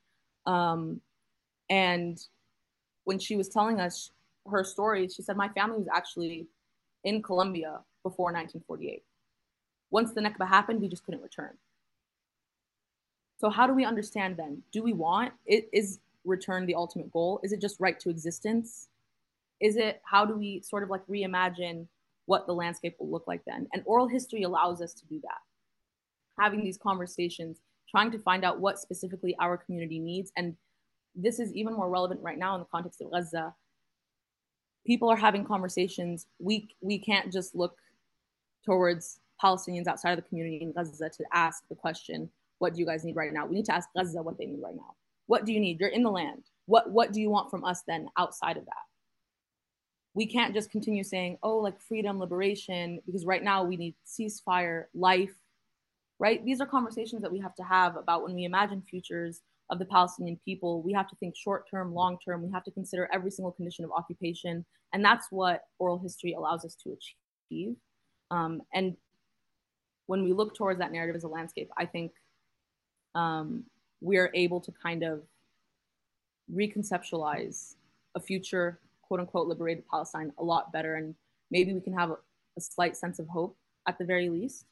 [0.45, 1.01] Um,
[1.69, 2.17] and
[3.05, 4.12] when she was telling us
[4.49, 6.47] her story, she said, My family was actually
[7.03, 9.03] in Colombia before 1948.
[9.89, 11.51] Once the Nakba happened, we just couldn't return.
[13.39, 14.63] So, how do we understand then?
[14.71, 17.39] Do we want, is return the ultimate goal?
[17.43, 18.89] Is it just right to existence?
[19.60, 21.88] is it how do we sort of like reimagine
[22.25, 25.39] what the landscape will look like then and oral history allows us to do that
[26.39, 27.57] having these conversations
[27.89, 30.55] trying to find out what specifically our community needs and
[31.15, 33.53] this is even more relevant right now in the context of gaza
[34.86, 37.78] people are having conversations we we can't just look
[38.66, 42.30] towards palestinians outside of the community in gaza to ask the question
[42.60, 44.62] what do you guys need right now we need to ask gaza what they need
[44.62, 44.95] right now
[45.28, 47.84] what do you need you're in the land what what do you want from us
[47.88, 48.88] then outside of that
[50.18, 54.86] we can't just continue saying, oh, like freedom, liberation, because right now we need ceasefire,
[54.95, 55.36] life,
[56.18, 56.43] right?
[56.43, 59.86] These are conversations that we have to have about when we imagine futures of the
[59.86, 60.82] Palestinian people.
[60.82, 62.41] We have to think short term, long term.
[62.41, 64.66] We have to consider every single condition of occupation.
[64.91, 66.97] And that's what oral history allows us to
[67.51, 67.76] achieve.
[68.32, 68.95] Um, and
[70.07, 72.11] when we look towards that narrative as a landscape, I think
[73.15, 73.63] um,
[74.01, 75.23] we are able to kind of
[76.53, 77.75] reconceptualize
[78.15, 80.95] a future quote unquote liberated Palestine a lot better.
[80.95, 81.15] And
[81.51, 82.17] maybe we can have a,
[82.57, 83.57] a slight sense of hope
[83.88, 84.65] at the very least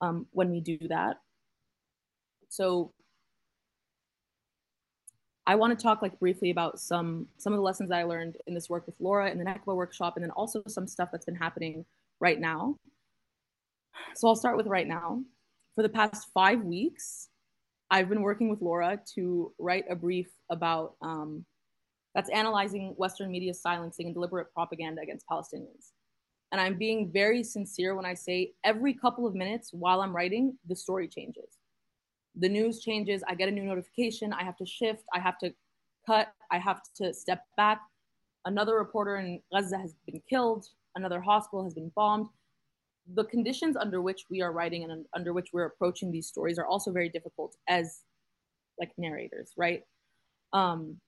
[0.00, 1.20] um, when we do that.
[2.48, 2.92] So
[5.46, 8.36] I want to talk like briefly about some some of the lessons that I learned
[8.46, 11.24] in this work with Laura in the Nakba workshop, and then also some stuff that's
[11.24, 11.86] been happening
[12.20, 12.76] right now.
[14.14, 15.22] So I'll start with right now.
[15.74, 17.28] For the past five weeks,
[17.90, 21.44] I've been working with Laura to write a brief about um,
[22.14, 25.92] that's analyzing Western media silencing and deliberate propaganda against Palestinians.
[26.50, 30.56] And I'm being very sincere when I say every couple of minutes while I'm writing,
[30.66, 31.58] the story changes.
[32.36, 35.52] The news changes, I get a new notification, I have to shift, I have to
[36.06, 37.80] cut, I have to step back.
[38.44, 42.28] Another reporter in Gaza has been killed, another hospital has been bombed.
[43.14, 46.66] The conditions under which we are writing and under which we're approaching these stories are
[46.66, 48.02] also very difficult as
[48.78, 49.82] like narrators, right?
[50.52, 50.98] Um,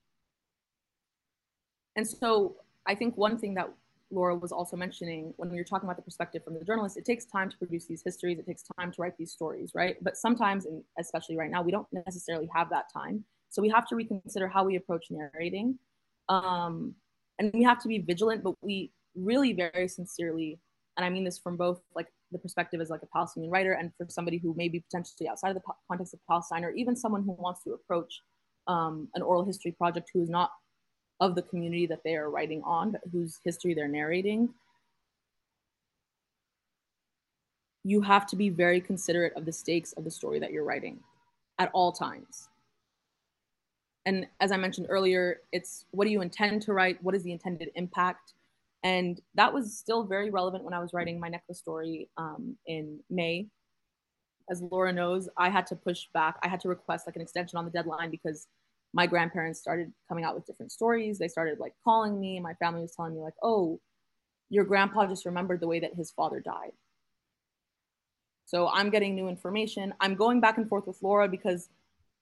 [1.96, 3.68] and so I think one thing that
[4.10, 7.04] Laura was also mentioning when we were talking about the perspective from the journalist, it
[7.04, 9.96] takes time to produce these histories, it takes time to write these stories, right?
[10.02, 13.24] But sometimes, and especially right now, we don't necessarily have that time.
[13.50, 15.78] So we have to reconsider how we approach narrating.
[16.28, 16.94] Um,
[17.38, 20.58] and we have to be vigilant, but we really very sincerely,
[21.00, 23.90] and I mean this from both like the perspective as like a Palestinian writer and
[23.96, 27.22] for somebody who may be potentially outside of the context of Palestine, or even someone
[27.22, 28.20] who wants to approach
[28.66, 30.50] um, an oral history project who is not
[31.18, 34.50] of the community that they are writing on, but whose history they're narrating,
[37.82, 41.00] you have to be very considerate of the stakes of the story that you're writing
[41.58, 42.50] at all times.
[44.04, 47.02] And as I mentioned earlier, it's what do you intend to write?
[47.02, 48.34] What is the intended impact?
[48.82, 53.00] And that was still very relevant when I was writing my necklace story um, in
[53.10, 53.46] May.
[54.50, 56.38] As Laura knows, I had to push back.
[56.42, 58.48] I had to request like an extension on the deadline because
[58.92, 61.18] my grandparents started coming out with different stories.
[61.18, 62.40] They started like calling me.
[62.40, 63.80] My family was telling me like, "Oh,
[64.48, 66.72] your grandpa just remembered the way that his father died."
[68.46, 69.94] So I'm getting new information.
[70.00, 71.68] I'm going back and forth with Laura because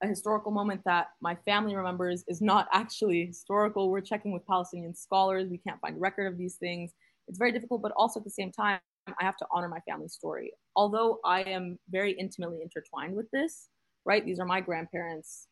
[0.02, 3.90] a historical moment that my family remembers is not actually historical.
[3.90, 5.48] We're checking with Palestinian scholars.
[5.48, 6.92] We can't find record of these things.
[7.26, 10.14] It's very difficult, but also at the same time, I have to honor my family's
[10.14, 10.52] story.
[10.76, 13.68] Although I am very intimately intertwined with this,
[14.04, 14.24] right?
[14.24, 15.48] These are my grandparents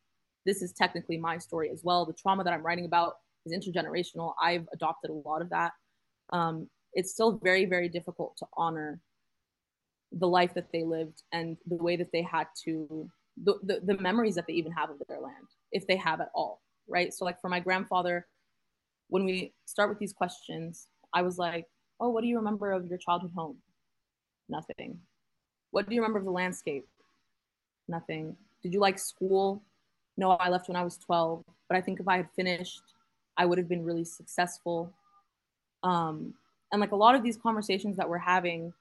[0.46, 2.06] this is technically my story as well.
[2.06, 4.32] The trauma that I'm writing about is intergenerational.
[4.40, 5.72] I've adopted a lot of that.
[6.30, 9.00] Um, it's still very, very difficult to honor
[10.12, 13.10] the life that they lived and the way that they had to,
[13.42, 16.30] the, the, the memories that they even have of their land, if they have at
[16.34, 17.12] all, right?
[17.12, 18.26] So, like for my grandfather,
[19.08, 21.66] when we start with these questions, I was like,
[22.00, 23.56] oh, what do you remember of your childhood home?
[24.48, 24.98] Nothing.
[25.70, 26.86] What do you remember of the landscape?
[27.88, 28.36] Nothing.
[28.62, 29.62] Did you like school?
[30.16, 32.82] no, I left when I was 12, but I think if I had finished,
[33.36, 34.92] I would have been really successful.
[35.82, 36.34] Um,
[36.72, 38.72] and like a lot of these conversations that we're having,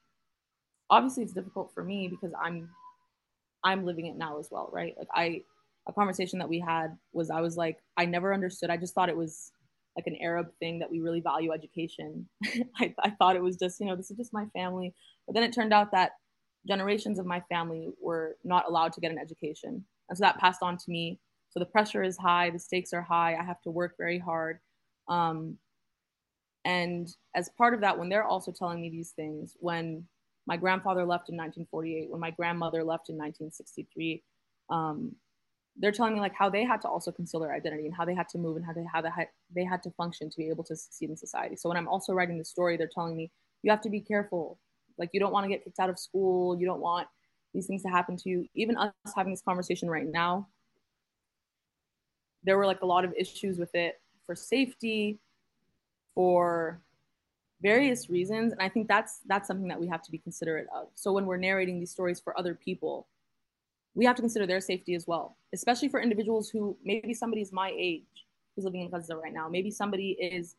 [0.90, 2.70] obviously it's difficult for me because I'm,
[3.66, 4.94] I'm living it now as well, right?
[4.98, 5.42] Like I,
[5.88, 8.70] a conversation that we had was I was like, I never understood.
[8.70, 9.52] I just thought it was
[9.98, 12.30] like an Arab thing that we really value education.
[12.80, 14.94] I, I thought it was just, you know, this is just my family.
[15.26, 16.12] But then it turned out that
[16.68, 19.84] generations of my family were not allowed to get an education.
[20.10, 21.20] And so that passed on to me.
[21.50, 23.36] So the pressure is high, the stakes are high.
[23.36, 24.60] I have to work very hard.
[25.08, 25.58] Um,
[26.66, 30.06] and as part of that, when they're also telling me these things, when
[30.48, 34.24] my grandfather left in 1948, when my grandmother left in 1963,
[34.70, 35.16] um,
[35.78, 38.16] they're telling me like how they had to also conceal their identity and how they
[38.16, 40.50] had to move and how they how they had, they had to function to be
[40.50, 41.56] able to succeed in society.
[41.56, 43.32] So when I'm also writing the story, they're telling me
[43.62, 44.60] you have to be careful.
[44.98, 46.58] Like you don't want to get kicked out of school.
[46.58, 47.08] You don't want
[47.54, 48.48] these things to happen to you.
[48.54, 50.48] Even us having this conversation right now,
[52.44, 55.20] there were like a lot of issues with it for safety,
[56.14, 56.82] for
[57.62, 60.88] various reasons, and I think that's that's something that we have to be considerate of.
[60.96, 63.08] So when we're narrating these stories for other people,
[63.94, 67.74] we have to consider their safety as well, especially for individuals who maybe somebody's my
[67.76, 68.04] age
[68.56, 69.50] who's living in Gaza right now.
[69.50, 70.56] Maybe somebody is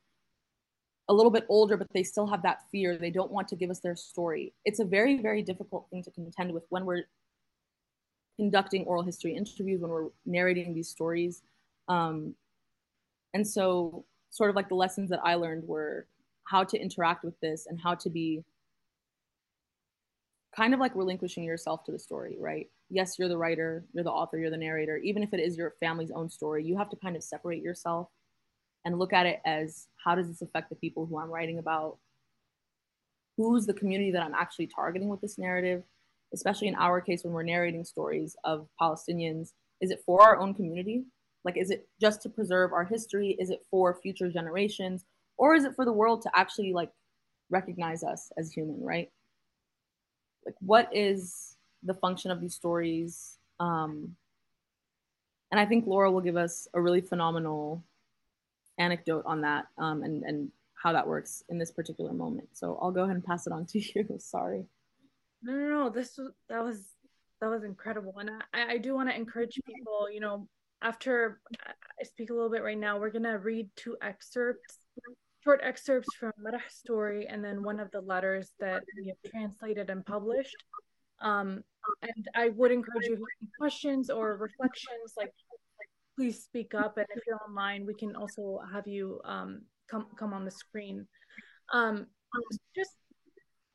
[1.09, 2.97] a little bit older, but they still have that fear.
[2.97, 4.53] They don't want to give us their story.
[4.65, 7.05] It's a very, very difficult thing to contend with when we're
[8.37, 11.43] conducting oral history interviews, when we're narrating these stories.
[11.89, 12.35] Um,
[13.35, 16.07] and so, sort of like the lessons that I learned were
[16.47, 18.43] how to interact with this and how to be
[20.55, 22.69] kind of like relinquishing yourself to the story, right?
[22.89, 24.97] Yes, you're the writer, you're the author, you're the narrator.
[24.97, 28.09] Even if it is your family's own story, you have to kind of separate yourself
[28.85, 31.99] and look at it as how does this affect the people who I'm writing about?
[33.37, 35.83] Who's the community that I'm actually targeting with this narrative?
[36.33, 40.55] especially in our case when we're narrating stories of Palestinians, is it for our own
[40.55, 41.05] community?
[41.45, 43.37] Like, is it just to preserve our history?
[43.39, 45.05] Is it for future generations?
[45.39, 46.91] Or is it for the world to actually like
[47.51, 49.11] recognize us as human, right?
[50.45, 53.39] Like, what is the function of these stories?
[53.61, 54.17] Um,
[55.51, 57.85] and I think Laura will give us a really phenomenal
[58.79, 62.49] anecdote on that um, and, and how that works in this particular moment.
[62.53, 64.07] So I'll go ahead and pass it on to you.
[64.19, 64.67] Sorry.
[65.43, 65.91] No, no, no.
[65.91, 66.83] This was that was
[67.41, 70.09] that was incredible, and I, I do want to encourage people.
[70.11, 70.49] You know,
[70.83, 74.79] after I speak a little bit right now, we're gonna read two excerpts,
[75.47, 79.91] short excerpts from Marah's story, and then one of the letters that we have translated
[79.91, 80.57] and published.
[81.21, 81.63] Um,
[82.03, 85.33] and I would encourage you if you have questions or reflections, like
[86.17, 86.99] please speak up.
[86.99, 91.07] And if you're online, we can also have you um, come come on the screen.
[91.73, 92.07] Um,
[92.75, 92.91] just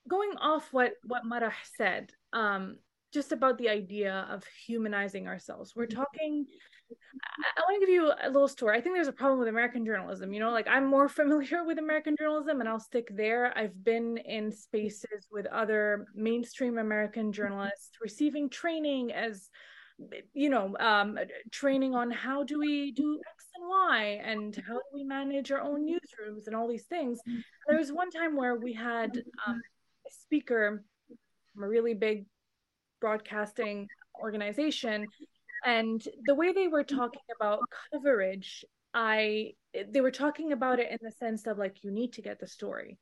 [0.09, 2.78] going off what what Marah said, um,
[3.12, 5.74] just about the idea of humanizing ourselves.
[5.76, 6.45] We're talking.
[6.89, 8.78] I, I want to give you a little story.
[8.78, 10.34] I think there's a problem with American journalism.
[10.34, 13.57] You know, like I'm more familiar with American journalism, and I'll stick there.
[13.57, 19.49] I've been in spaces with other mainstream American journalists receiving training as
[20.34, 21.18] you know um,
[21.51, 25.62] training on how do we do x and y and how do we manage our
[25.62, 27.20] own newsrooms and all these things
[27.68, 29.62] there was one time where we had um,
[30.07, 30.84] a speaker
[31.53, 32.26] from a really big
[33.02, 33.88] broadcasting
[34.22, 35.06] organization
[35.66, 37.60] and the way they were talking about
[37.91, 39.52] coverage i
[39.91, 42.47] they were talking about it in the sense of like you need to get the
[42.47, 42.97] story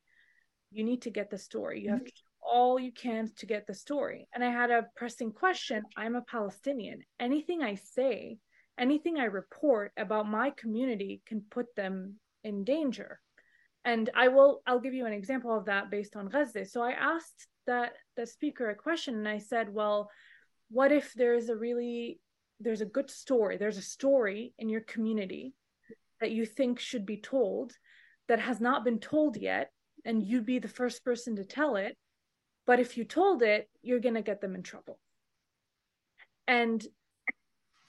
[0.72, 3.66] you need to get the story you have to do all you can to get
[3.66, 4.28] the story.
[4.34, 5.82] And I had a pressing question.
[5.96, 7.00] I'm a Palestinian.
[7.18, 8.38] Anything I say,
[8.78, 13.20] anything I report about my community can put them in danger.
[13.84, 16.64] And I will I'll give you an example of that based on Gaza.
[16.66, 20.10] So I asked that the speaker a question and I said, well,
[20.70, 22.20] what if there's a really
[22.60, 25.54] there's a good story, there's a story in your community
[26.20, 27.72] that you think should be told
[28.28, 29.70] that has not been told yet
[30.04, 31.96] and you'd be the first person to tell it
[32.70, 35.00] but if you told it, you're going to get them in trouble.
[36.46, 36.86] And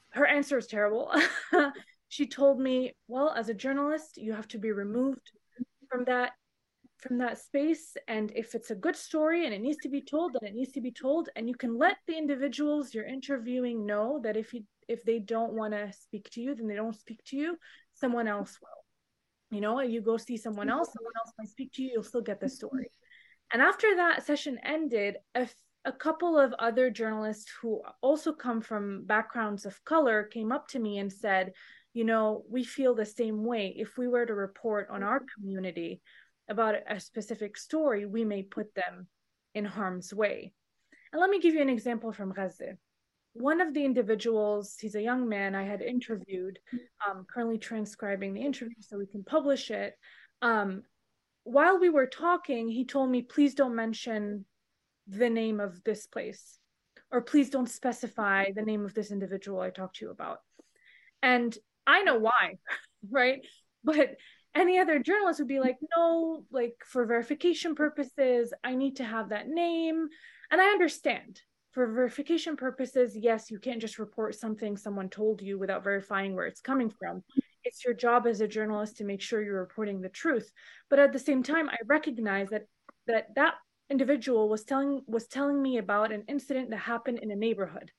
[0.10, 1.14] her answer is terrible.
[2.10, 5.32] she told me, well, as a journalist, you have to be removed
[5.88, 6.32] from that
[7.02, 10.34] from that space and if it's a good story and it needs to be told
[10.34, 11.30] then it needs to be told.
[11.36, 15.54] And you can let the individuals you're interviewing know that if you if they don't
[15.54, 17.58] want to speak to you then they don't speak to you.
[17.94, 19.56] Someone else will.
[19.56, 20.78] You know you go see someone mm-hmm.
[20.78, 22.90] else someone else might speak to you you'll still get the story.
[23.54, 25.48] And after that session ended, a,
[25.84, 30.80] a couple of other journalists who also come from backgrounds of color came up to
[30.80, 31.52] me and said,
[31.94, 33.74] you know, we feel the same way.
[33.76, 36.02] If we were to report on our community
[36.52, 39.08] about a specific story, we may put them
[39.56, 40.54] in harm's way.
[41.12, 42.78] And let me give you an example from Gaza.
[43.34, 46.60] One of the individuals, he's a young man I had interviewed,
[47.08, 49.96] um, currently transcribing the interview so we can publish it.
[50.42, 50.84] Um,
[51.44, 54.46] while we were talking, he told me, please don't mention
[55.08, 56.60] the name of this place,
[57.10, 60.40] or please don't specify the name of this individual I talked to you about.
[61.24, 62.58] And I know why,
[63.10, 63.46] right?
[63.84, 64.18] But
[64.54, 69.30] any other journalist would be like, no, like for verification purposes, I need to have
[69.30, 70.10] that name.
[70.52, 71.42] And I understand.
[71.72, 76.46] For verification purposes, yes, you can't just report something someone told you without verifying where
[76.46, 77.24] it's coming from.
[77.64, 80.52] It's your job as a journalist to make sure you're reporting the truth.
[80.90, 82.66] But at the same time i recognize that
[83.08, 83.54] that that
[83.90, 87.92] individual was telling was telling me about an incident that happened in a neighborhood.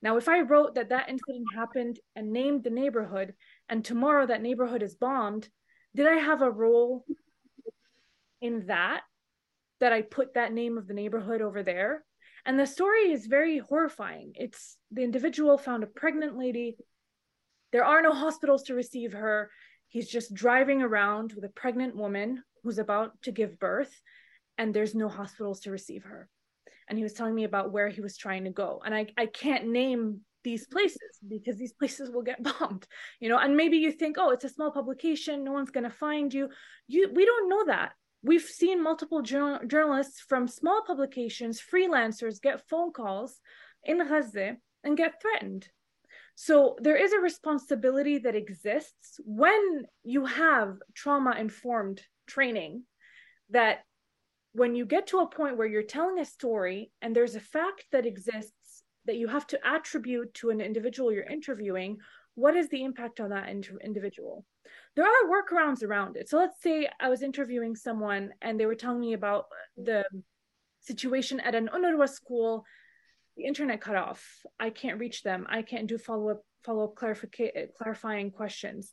[0.00, 3.34] Now if i wrote that that incident happened and named the neighborhood
[3.68, 5.50] and tomorrow that neighborhood is bombed
[5.94, 7.04] did i have a role
[8.40, 9.02] in that
[9.80, 12.04] that i put that name of the neighborhood over there
[12.46, 16.76] and the story is very horrifying it's the individual found a pregnant lady
[17.74, 19.50] there are no hospitals to receive her.
[19.88, 23.92] He's just driving around with a pregnant woman who's about to give birth,
[24.56, 26.28] and there's no hospitals to receive her.
[26.88, 28.80] And he was telling me about where he was trying to go.
[28.86, 32.86] And I, I can't name these places because these places will get bombed
[33.20, 33.38] you know?
[33.38, 36.48] And maybe you think oh it's a small publication no one's going to find you.
[36.86, 37.92] You we don't know that.
[38.22, 43.40] We've seen multiple journal- journalists from small publications freelancers get phone calls
[43.84, 45.68] in Gaza and get threatened.
[46.36, 52.84] So there is a responsibility that exists when you have trauma informed training
[53.50, 53.84] that
[54.52, 57.84] when you get to a point where you're telling a story and there's a fact
[57.92, 58.52] that exists
[59.06, 61.98] that you have to attribute to an individual you're interviewing,
[62.34, 64.44] what is the impact on that individual?
[64.96, 66.28] There are workarounds around it.
[66.28, 69.46] So let's say I was interviewing someone and they were telling me about
[69.76, 70.04] the
[70.80, 72.64] situation at an UNRWA school
[73.36, 74.24] the internet cut off.
[74.60, 75.46] I can't reach them.
[75.48, 78.92] I can't do follow up follow up clarification clarifying questions.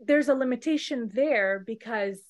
[0.00, 2.20] There's a limitation there because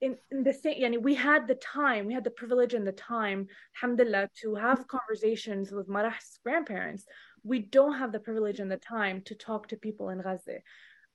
[0.00, 2.92] in, in the same yani we had the time, we had the privilege and the
[2.92, 7.04] time, alhamdulillah, to have conversations with Marah's grandparents.
[7.42, 10.58] We don't have the privilege and the time to talk to people in Gaza.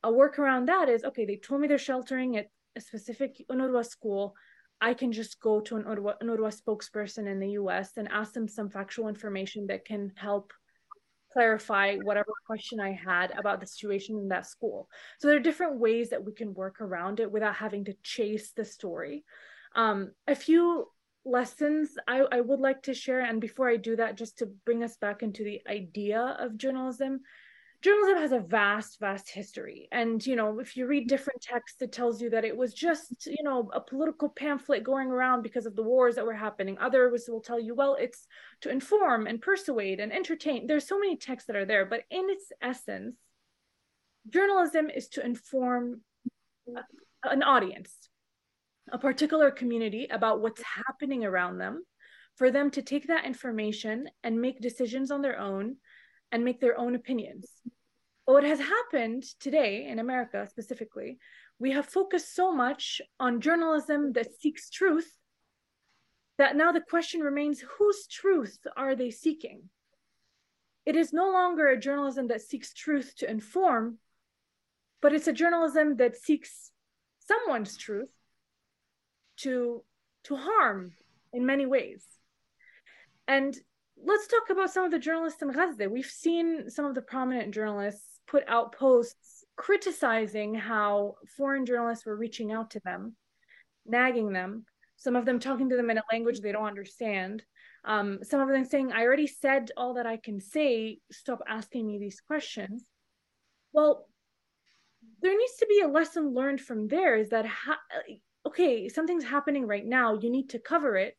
[0.04, 3.86] A work around that is okay, they told me they're sheltering at a specific UNRWA
[3.86, 4.36] school.
[4.82, 8.70] I can just go to an UNRWA spokesperson in the US and ask them some
[8.70, 10.54] factual information that can help
[11.32, 14.90] clarify whatever question I had about the situation in that school.
[15.20, 18.52] So there are different ways that we can work around it without having to chase
[18.52, 19.24] the story.
[19.76, 20.88] Um, a few
[21.26, 24.84] lessons I, I would like to share, and before I do that, just to bring
[24.84, 27.22] us back into the idea of journalism,
[27.82, 29.88] journalism has a vast vast history.
[29.92, 33.26] And you know if you read different texts it tells you that it was just
[33.26, 36.78] you know a political pamphlet going around because of the wars that were happening.
[36.80, 38.28] Others will tell you well it's
[38.62, 40.68] to inform and persuade and entertain.
[40.68, 43.16] There's so many texts that are there but in its essence
[44.30, 46.02] journalism is to inform
[47.24, 48.10] an audience
[48.92, 51.84] a particular community about what's happening around them
[52.36, 55.76] for them to take that information and make decisions on their own
[56.32, 57.48] and make their own opinions.
[58.26, 61.18] But what has happened today in America specifically,
[61.58, 65.12] we have focused so much on journalism that seeks truth
[66.38, 69.64] that now the question remains whose truth are they seeking?
[70.86, 73.98] It is no longer a journalism that seeks truth to inform,
[75.02, 76.72] but it's a journalism that seeks
[77.20, 78.10] someone's truth
[79.38, 79.84] to
[80.24, 80.94] to harm
[81.34, 82.06] in many ways.
[83.28, 83.56] And
[84.06, 85.90] let's talk about some of the journalists in Gaza.
[85.90, 92.16] We've seen some of the prominent journalists put out posts criticizing how foreign journalists were
[92.16, 93.16] reaching out to them,
[93.86, 94.66] nagging them,
[94.98, 97.44] some of them talking to them in a language they don't understand.
[97.86, 101.88] Um, some of them saying, I already said all that I can say, stop asking
[101.88, 102.86] me these questions.
[103.74, 104.08] Well,
[105.22, 107.80] there needs to be a lesson learned from there is that, ha-
[108.46, 111.18] okay, something's happening right now, you need to cover it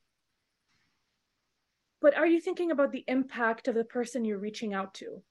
[2.01, 5.23] but are you thinking about the impact of the person you're reaching out to?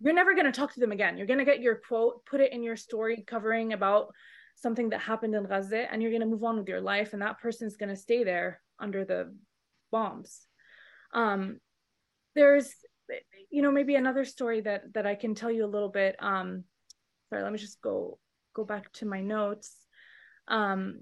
[0.00, 1.18] You're never going to talk to them again.
[1.18, 4.08] You're going to get your quote put it in your story covering about
[4.54, 7.22] something that happened in gaza and you're going to move on with your life and
[7.22, 9.34] that person's going to stay there under the
[9.90, 10.46] bombs.
[11.12, 11.58] Um
[12.34, 12.72] there's
[13.50, 16.16] you know maybe another story that that i can tell you a little bit.
[16.20, 16.64] Um
[17.28, 18.18] sorry let me just go
[18.54, 19.74] go back to my notes.
[20.46, 21.00] Um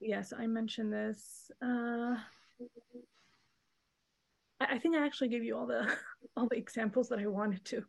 [0.00, 1.50] yes, I mentioned this.
[1.62, 2.16] Uh,
[4.60, 5.92] I, think I actually gave you all the
[6.36, 7.84] all the examples that I wanted to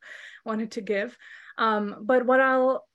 [0.45, 1.17] wanted to give.
[1.57, 2.85] Um, but what I'll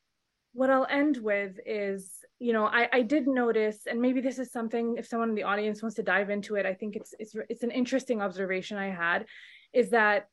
[0.53, 4.51] what I'll end with is, you know, I, I did notice, and maybe this is
[4.51, 7.35] something if someone in the audience wants to dive into it, I think it's it's
[7.49, 9.27] it's an interesting observation I had,
[9.73, 10.29] is that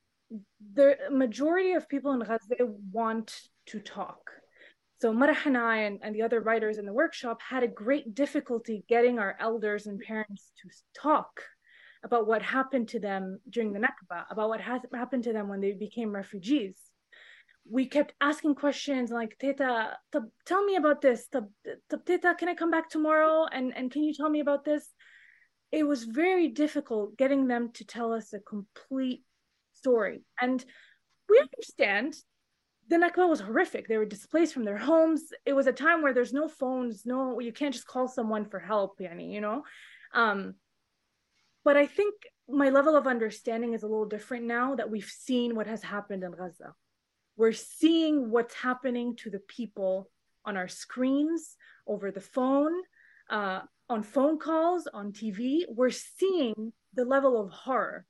[0.73, 2.55] the majority of people in Gaza
[2.91, 4.31] want to talk
[5.03, 8.15] so Marah and I and, and the other writers in the workshop had a great
[8.15, 11.41] difficulty getting our elders and parents to talk
[12.05, 15.59] about what happened to them during the Nakba, about what has happened to them when
[15.59, 16.77] they became refugees.
[17.69, 19.97] We kept asking questions like, Teta,
[20.45, 21.27] tell me about this.
[22.05, 23.45] Teta, can I come back tomorrow?
[23.51, 24.87] And, and can you tell me about this?
[25.73, 29.23] It was very difficult getting them to tell us a complete
[29.73, 30.23] story.
[30.39, 30.63] And
[31.27, 32.15] we understand
[32.89, 33.87] the Nakba was horrific.
[33.87, 35.23] They were displaced from their homes.
[35.45, 38.59] It was a time where there's no phones, no, you can't just call someone for
[38.59, 39.63] help, yani, you know?
[40.13, 40.55] Um,
[41.63, 42.13] but I think
[42.49, 46.23] my level of understanding is a little different now that we've seen what has happened
[46.23, 46.73] in Gaza.
[47.37, 50.09] We're seeing what's happening to the people
[50.45, 51.55] on our screens,
[51.87, 52.73] over the phone,
[53.29, 55.61] uh, on phone calls, on TV.
[55.69, 58.05] We're seeing the level of horror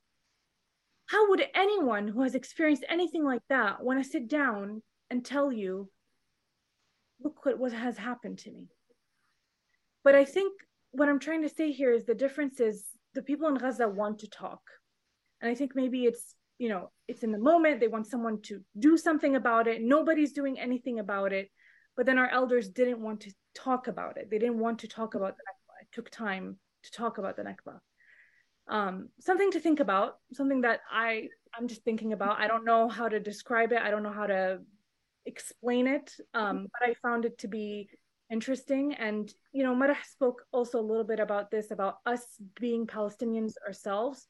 [1.14, 5.52] how would anyone who has experienced anything like that want to sit down and tell
[5.52, 5.88] you,
[7.24, 8.68] look what, what has happened to me?
[10.04, 10.54] But I think
[10.90, 14.20] what I'm trying to say here is the difference is the people in Gaza want
[14.20, 14.62] to talk.
[15.40, 18.62] And I think maybe it's, you know, it's in the moment, they want someone to
[18.80, 19.84] do something about it.
[19.84, 21.52] Nobody's doing anything about it.
[21.96, 24.32] But then our elders didn't want to talk about it.
[24.32, 25.84] They didn't want to talk about the Nakba.
[25.84, 27.82] It took time to talk about the Nakba
[28.68, 32.40] um, something to think about, something that I I'm just thinking about.
[32.40, 33.82] I don't know how to describe it.
[33.82, 34.60] I don't know how to
[35.26, 37.90] explain it, um, but I found it to be
[38.32, 38.94] interesting.
[38.94, 42.26] And you know, Marah spoke also a little bit about this about us
[42.60, 44.28] being Palestinians ourselves,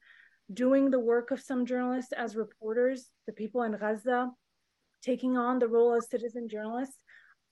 [0.54, 4.32] doing the work of some journalists as reporters, the people in Gaza,
[5.02, 7.03] taking on the role as citizen journalists.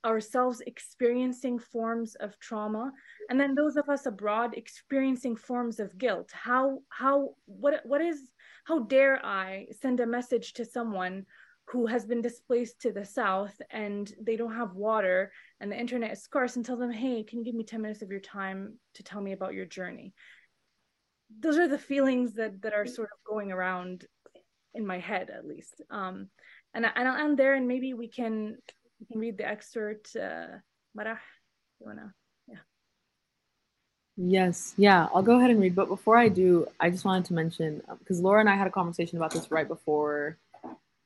[0.05, 2.91] Ourselves experiencing forms of trauma
[3.29, 6.31] and then those of us abroad experiencing forms of guilt.
[6.33, 8.31] How how what what is
[8.63, 11.25] how dare i send a message to someone
[11.65, 16.11] who has been displaced to the south and they don't have water and the internet
[16.11, 18.77] is scarce and tell them hey can you give me 10 minutes of your time
[18.95, 20.13] to tell me about your journey?
[21.39, 24.05] Those are the feelings that that are sort of going around
[24.73, 25.81] in my head at least.
[25.91, 26.29] Um
[26.73, 28.57] and, I, and I'll end there and maybe we can
[29.01, 30.15] you can read the excerpt.
[30.15, 30.59] Uh,
[30.95, 31.19] Marah,
[31.79, 32.13] you wanna?
[32.47, 32.57] Yeah.
[34.15, 35.75] Yes, yeah, I'll go ahead and read.
[35.75, 38.67] But before I do, I just wanted to mention because um, Laura and I had
[38.67, 40.37] a conversation about this right before,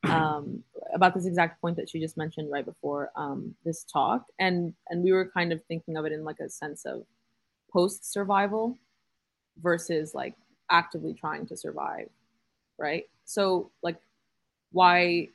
[0.03, 0.61] um,
[0.93, 5.01] about this exact point that she just mentioned right before um, this talk, and and
[5.01, 7.05] we were kind of thinking of it in like a sense of
[7.71, 8.77] post survival
[9.61, 10.35] versus like
[10.69, 12.09] actively trying to survive,
[12.77, 13.05] right?
[13.23, 13.97] So like,
[14.73, 15.29] why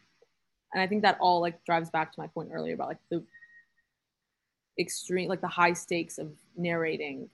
[0.73, 3.23] and i think that all like drives back to my point earlier about like the
[4.79, 7.29] extreme like the high stakes of narrating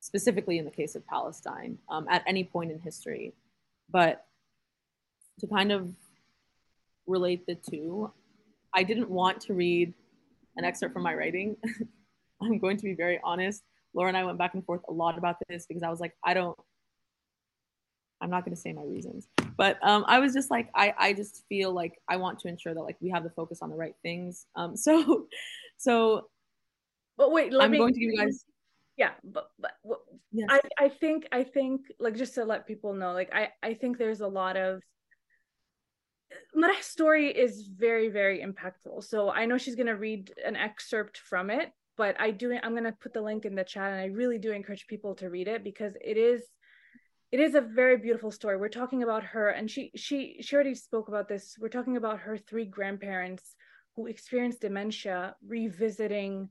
[0.00, 3.34] specifically in the case of palestine um, at any point in history.
[3.90, 4.24] But
[5.40, 5.90] to kind of
[7.06, 8.12] relate the two
[8.74, 9.94] i didn't want to read
[10.56, 11.56] an excerpt from my writing.
[12.42, 13.62] I'm going to be very honest.
[13.94, 16.14] Laura and i went back and forth a lot about this because i was like
[16.24, 16.58] i don't
[18.20, 19.28] I'm not going to say my reasons,
[19.58, 22.72] but um, I was just like, I, I just feel like I want to ensure
[22.72, 24.46] that like we have the focus on the right things.
[24.54, 25.26] Um, so,
[25.76, 26.28] so,
[27.16, 28.44] but wait, I'm me, going to give you guys.
[28.96, 29.72] Yeah, but, but
[30.30, 30.48] yes.
[30.48, 33.98] I, I think, I think like just to let people know, like I, I think
[33.98, 34.80] there's a lot of
[36.54, 39.02] Marah's story is very, very impactful.
[39.02, 42.72] So I know she's going to read an excerpt from it, but I do, I'm
[42.72, 45.30] going to put the link in the chat and I really do encourage people to
[45.30, 46.44] read it because it is
[47.30, 48.56] it is a very beautiful story.
[48.56, 51.56] We're talking about her and she she she already spoke about this.
[51.60, 53.54] We're talking about her three grandparents
[53.96, 56.48] who experienced dementia revisiting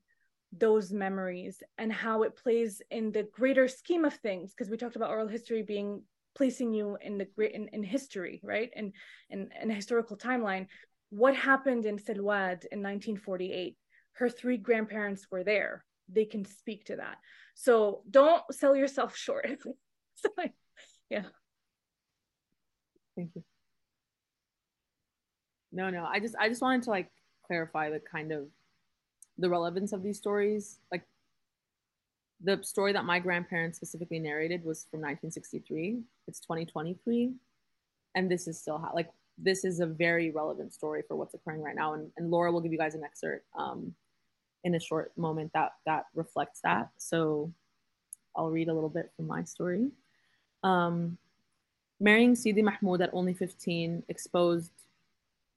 [0.51, 4.95] those memories and how it plays in the greater scheme of things because we talked
[4.95, 6.03] about oral history being
[6.35, 8.69] placing you in the great in, in history right?
[8.75, 8.93] And
[9.29, 10.67] in, in a historical timeline.
[11.09, 13.75] What happened in Silwad in 1948
[14.13, 15.85] her three grandparents were there.
[16.09, 17.17] They can speak to that.
[17.55, 19.47] So don't sell yourself short
[21.09, 21.23] yeah.
[23.15, 23.43] Thank you.
[25.71, 27.09] No no i just i just wanted to like
[27.45, 28.47] clarify the kind of
[29.37, 31.03] the relevance of these stories like
[32.43, 37.33] the story that my grandparents specifically narrated was from 1963 it's 2023
[38.15, 41.75] and this is still like this is a very relevant story for what's occurring right
[41.75, 41.93] now.
[41.93, 43.93] And, and laura will give you guys an excerpt um,
[44.63, 46.89] in a short moment that that reflects that.
[46.97, 47.53] So
[48.35, 49.89] i'll read a little bit from my story
[50.63, 51.17] um,
[51.99, 54.71] marrying Sidi Mahmoud at only 15 exposed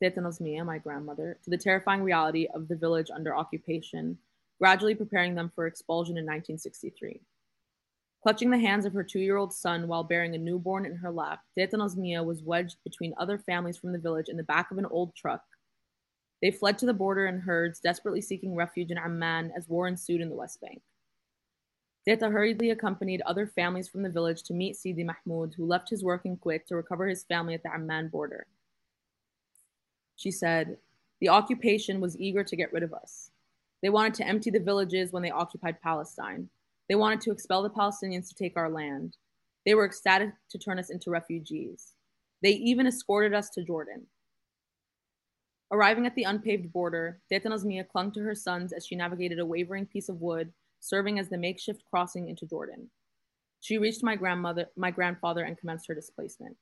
[0.03, 4.17] Teta Nazmiya, my grandmother, to the terrifying reality of the village under occupation,
[4.59, 7.21] gradually preparing them for expulsion in 1963.
[8.23, 11.11] Clutching the hands of her two year old son while bearing a newborn in her
[11.11, 14.79] lap, Teta Nazmiya was wedged between other families from the village in the back of
[14.79, 15.43] an old truck.
[16.43, 20.21] They fled to the border in herds, desperately seeking refuge in Amman as war ensued
[20.21, 20.81] in the West Bank.
[22.11, 26.03] Teta hurriedly accompanied other families from the village to meet Sidi Mahmoud, who left his
[26.03, 28.49] work in Kuwait to recover his family at the Amman border.
[30.17, 30.79] She said,
[31.21, 33.31] The occupation was eager to get rid of us.
[33.81, 36.49] They wanted to empty the villages when they occupied Palestine.
[36.89, 39.17] They wanted to expel the Palestinians to take our land.
[39.65, 41.93] They were ecstatic to turn us into refugees.
[42.43, 44.09] They even escorted us to Jordan.
[45.71, 49.47] Arriving at the unpaved border, Teta Nazmiya clung to her sons as she navigated a
[49.47, 52.91] wavering piece of wood serving as the makeshift crossing into Jordan.
[53.61, 56.57] She reached my grandmother, my grandfather, and commenced her displacement.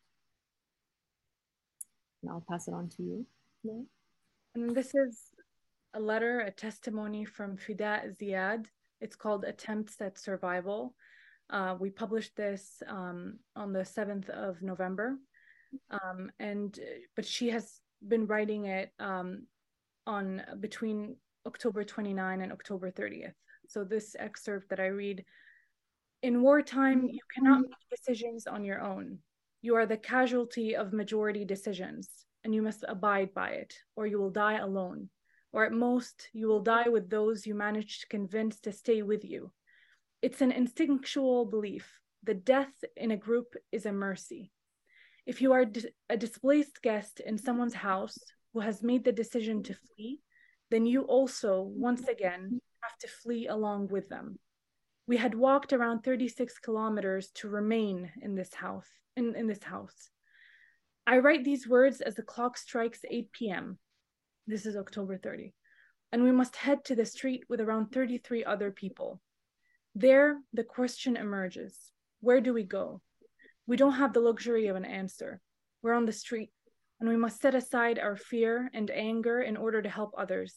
[2.22, 3.26] And I'll pass it on to you.
[4.54, 5.20] And this is
[5.94, 8.66] a letter, a testimony from Fida Ziad.
[9.00, 10.94] It's called Attempts at Survival.
[11.50, 15.16] Uh, we published this um, on the 7th of November.
[15.90, 16.78] Um, and
[17.14, 19.46] but she has been writing it um,
[20.06, 21.16] on between
[21.46, 23.34] October 29 and October 30th.
[23.68, 25.24] So, this excerpt that I read
[26.22, 29.18] In wartime, you cannot make decisions on your own.
[29.60, 32.08] You are the casualty of majority decisions,
[32.44, 35.10] and you must abide by it, or you will die alone.
[35.52, 39.24] Or at most, you will die with those you managed to convince to stay with
[39.24, 39.52] you.
[40.22, 42.00] It's an instinctual belief.
[42.22, 44.50] The death in a group is a mercy.
[45.26, 45.66] If you are
[46.08, 48.18] a displaced guest in someone's house
[48.54, 50.20] who has made the decision to flee,
[50.70, 54.38] then you also, once again, have to flee along with them.
[55.06, 58.88] We had walked around 36 kilometers to remain in this house.
[59.16, 60.10] In, in this house.
[61.06, 63.78] I write these words as the clock strikes 8 p.m.
[64.46, 65.54] This is October 30.
[66.12, 69.20] and we must head to the street with around 33 other people.
[69.94, 73.00] There, the question emerges where do we go?
[73.66, 75.40] We don't have the luxury of an answer.
[75.82, 76.50] We're on the street,
[77.00, 80.54] and we must set aside our fear and anger in order to help others.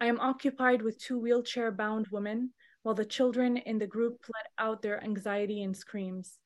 [0.00, 4.46] I am occupied with two wheelchair bound women, while the children in the group let
[4.58, 6.38] out their anxiety and screams.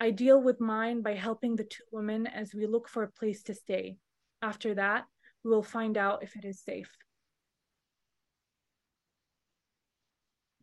[0.00, 3.42] I deal with mine by helping the two women as we look for a place
[3.44, 3.98] to stay.
[4.42, 5.04] After that,
[5.44, 6.90] we will find out if it is safe.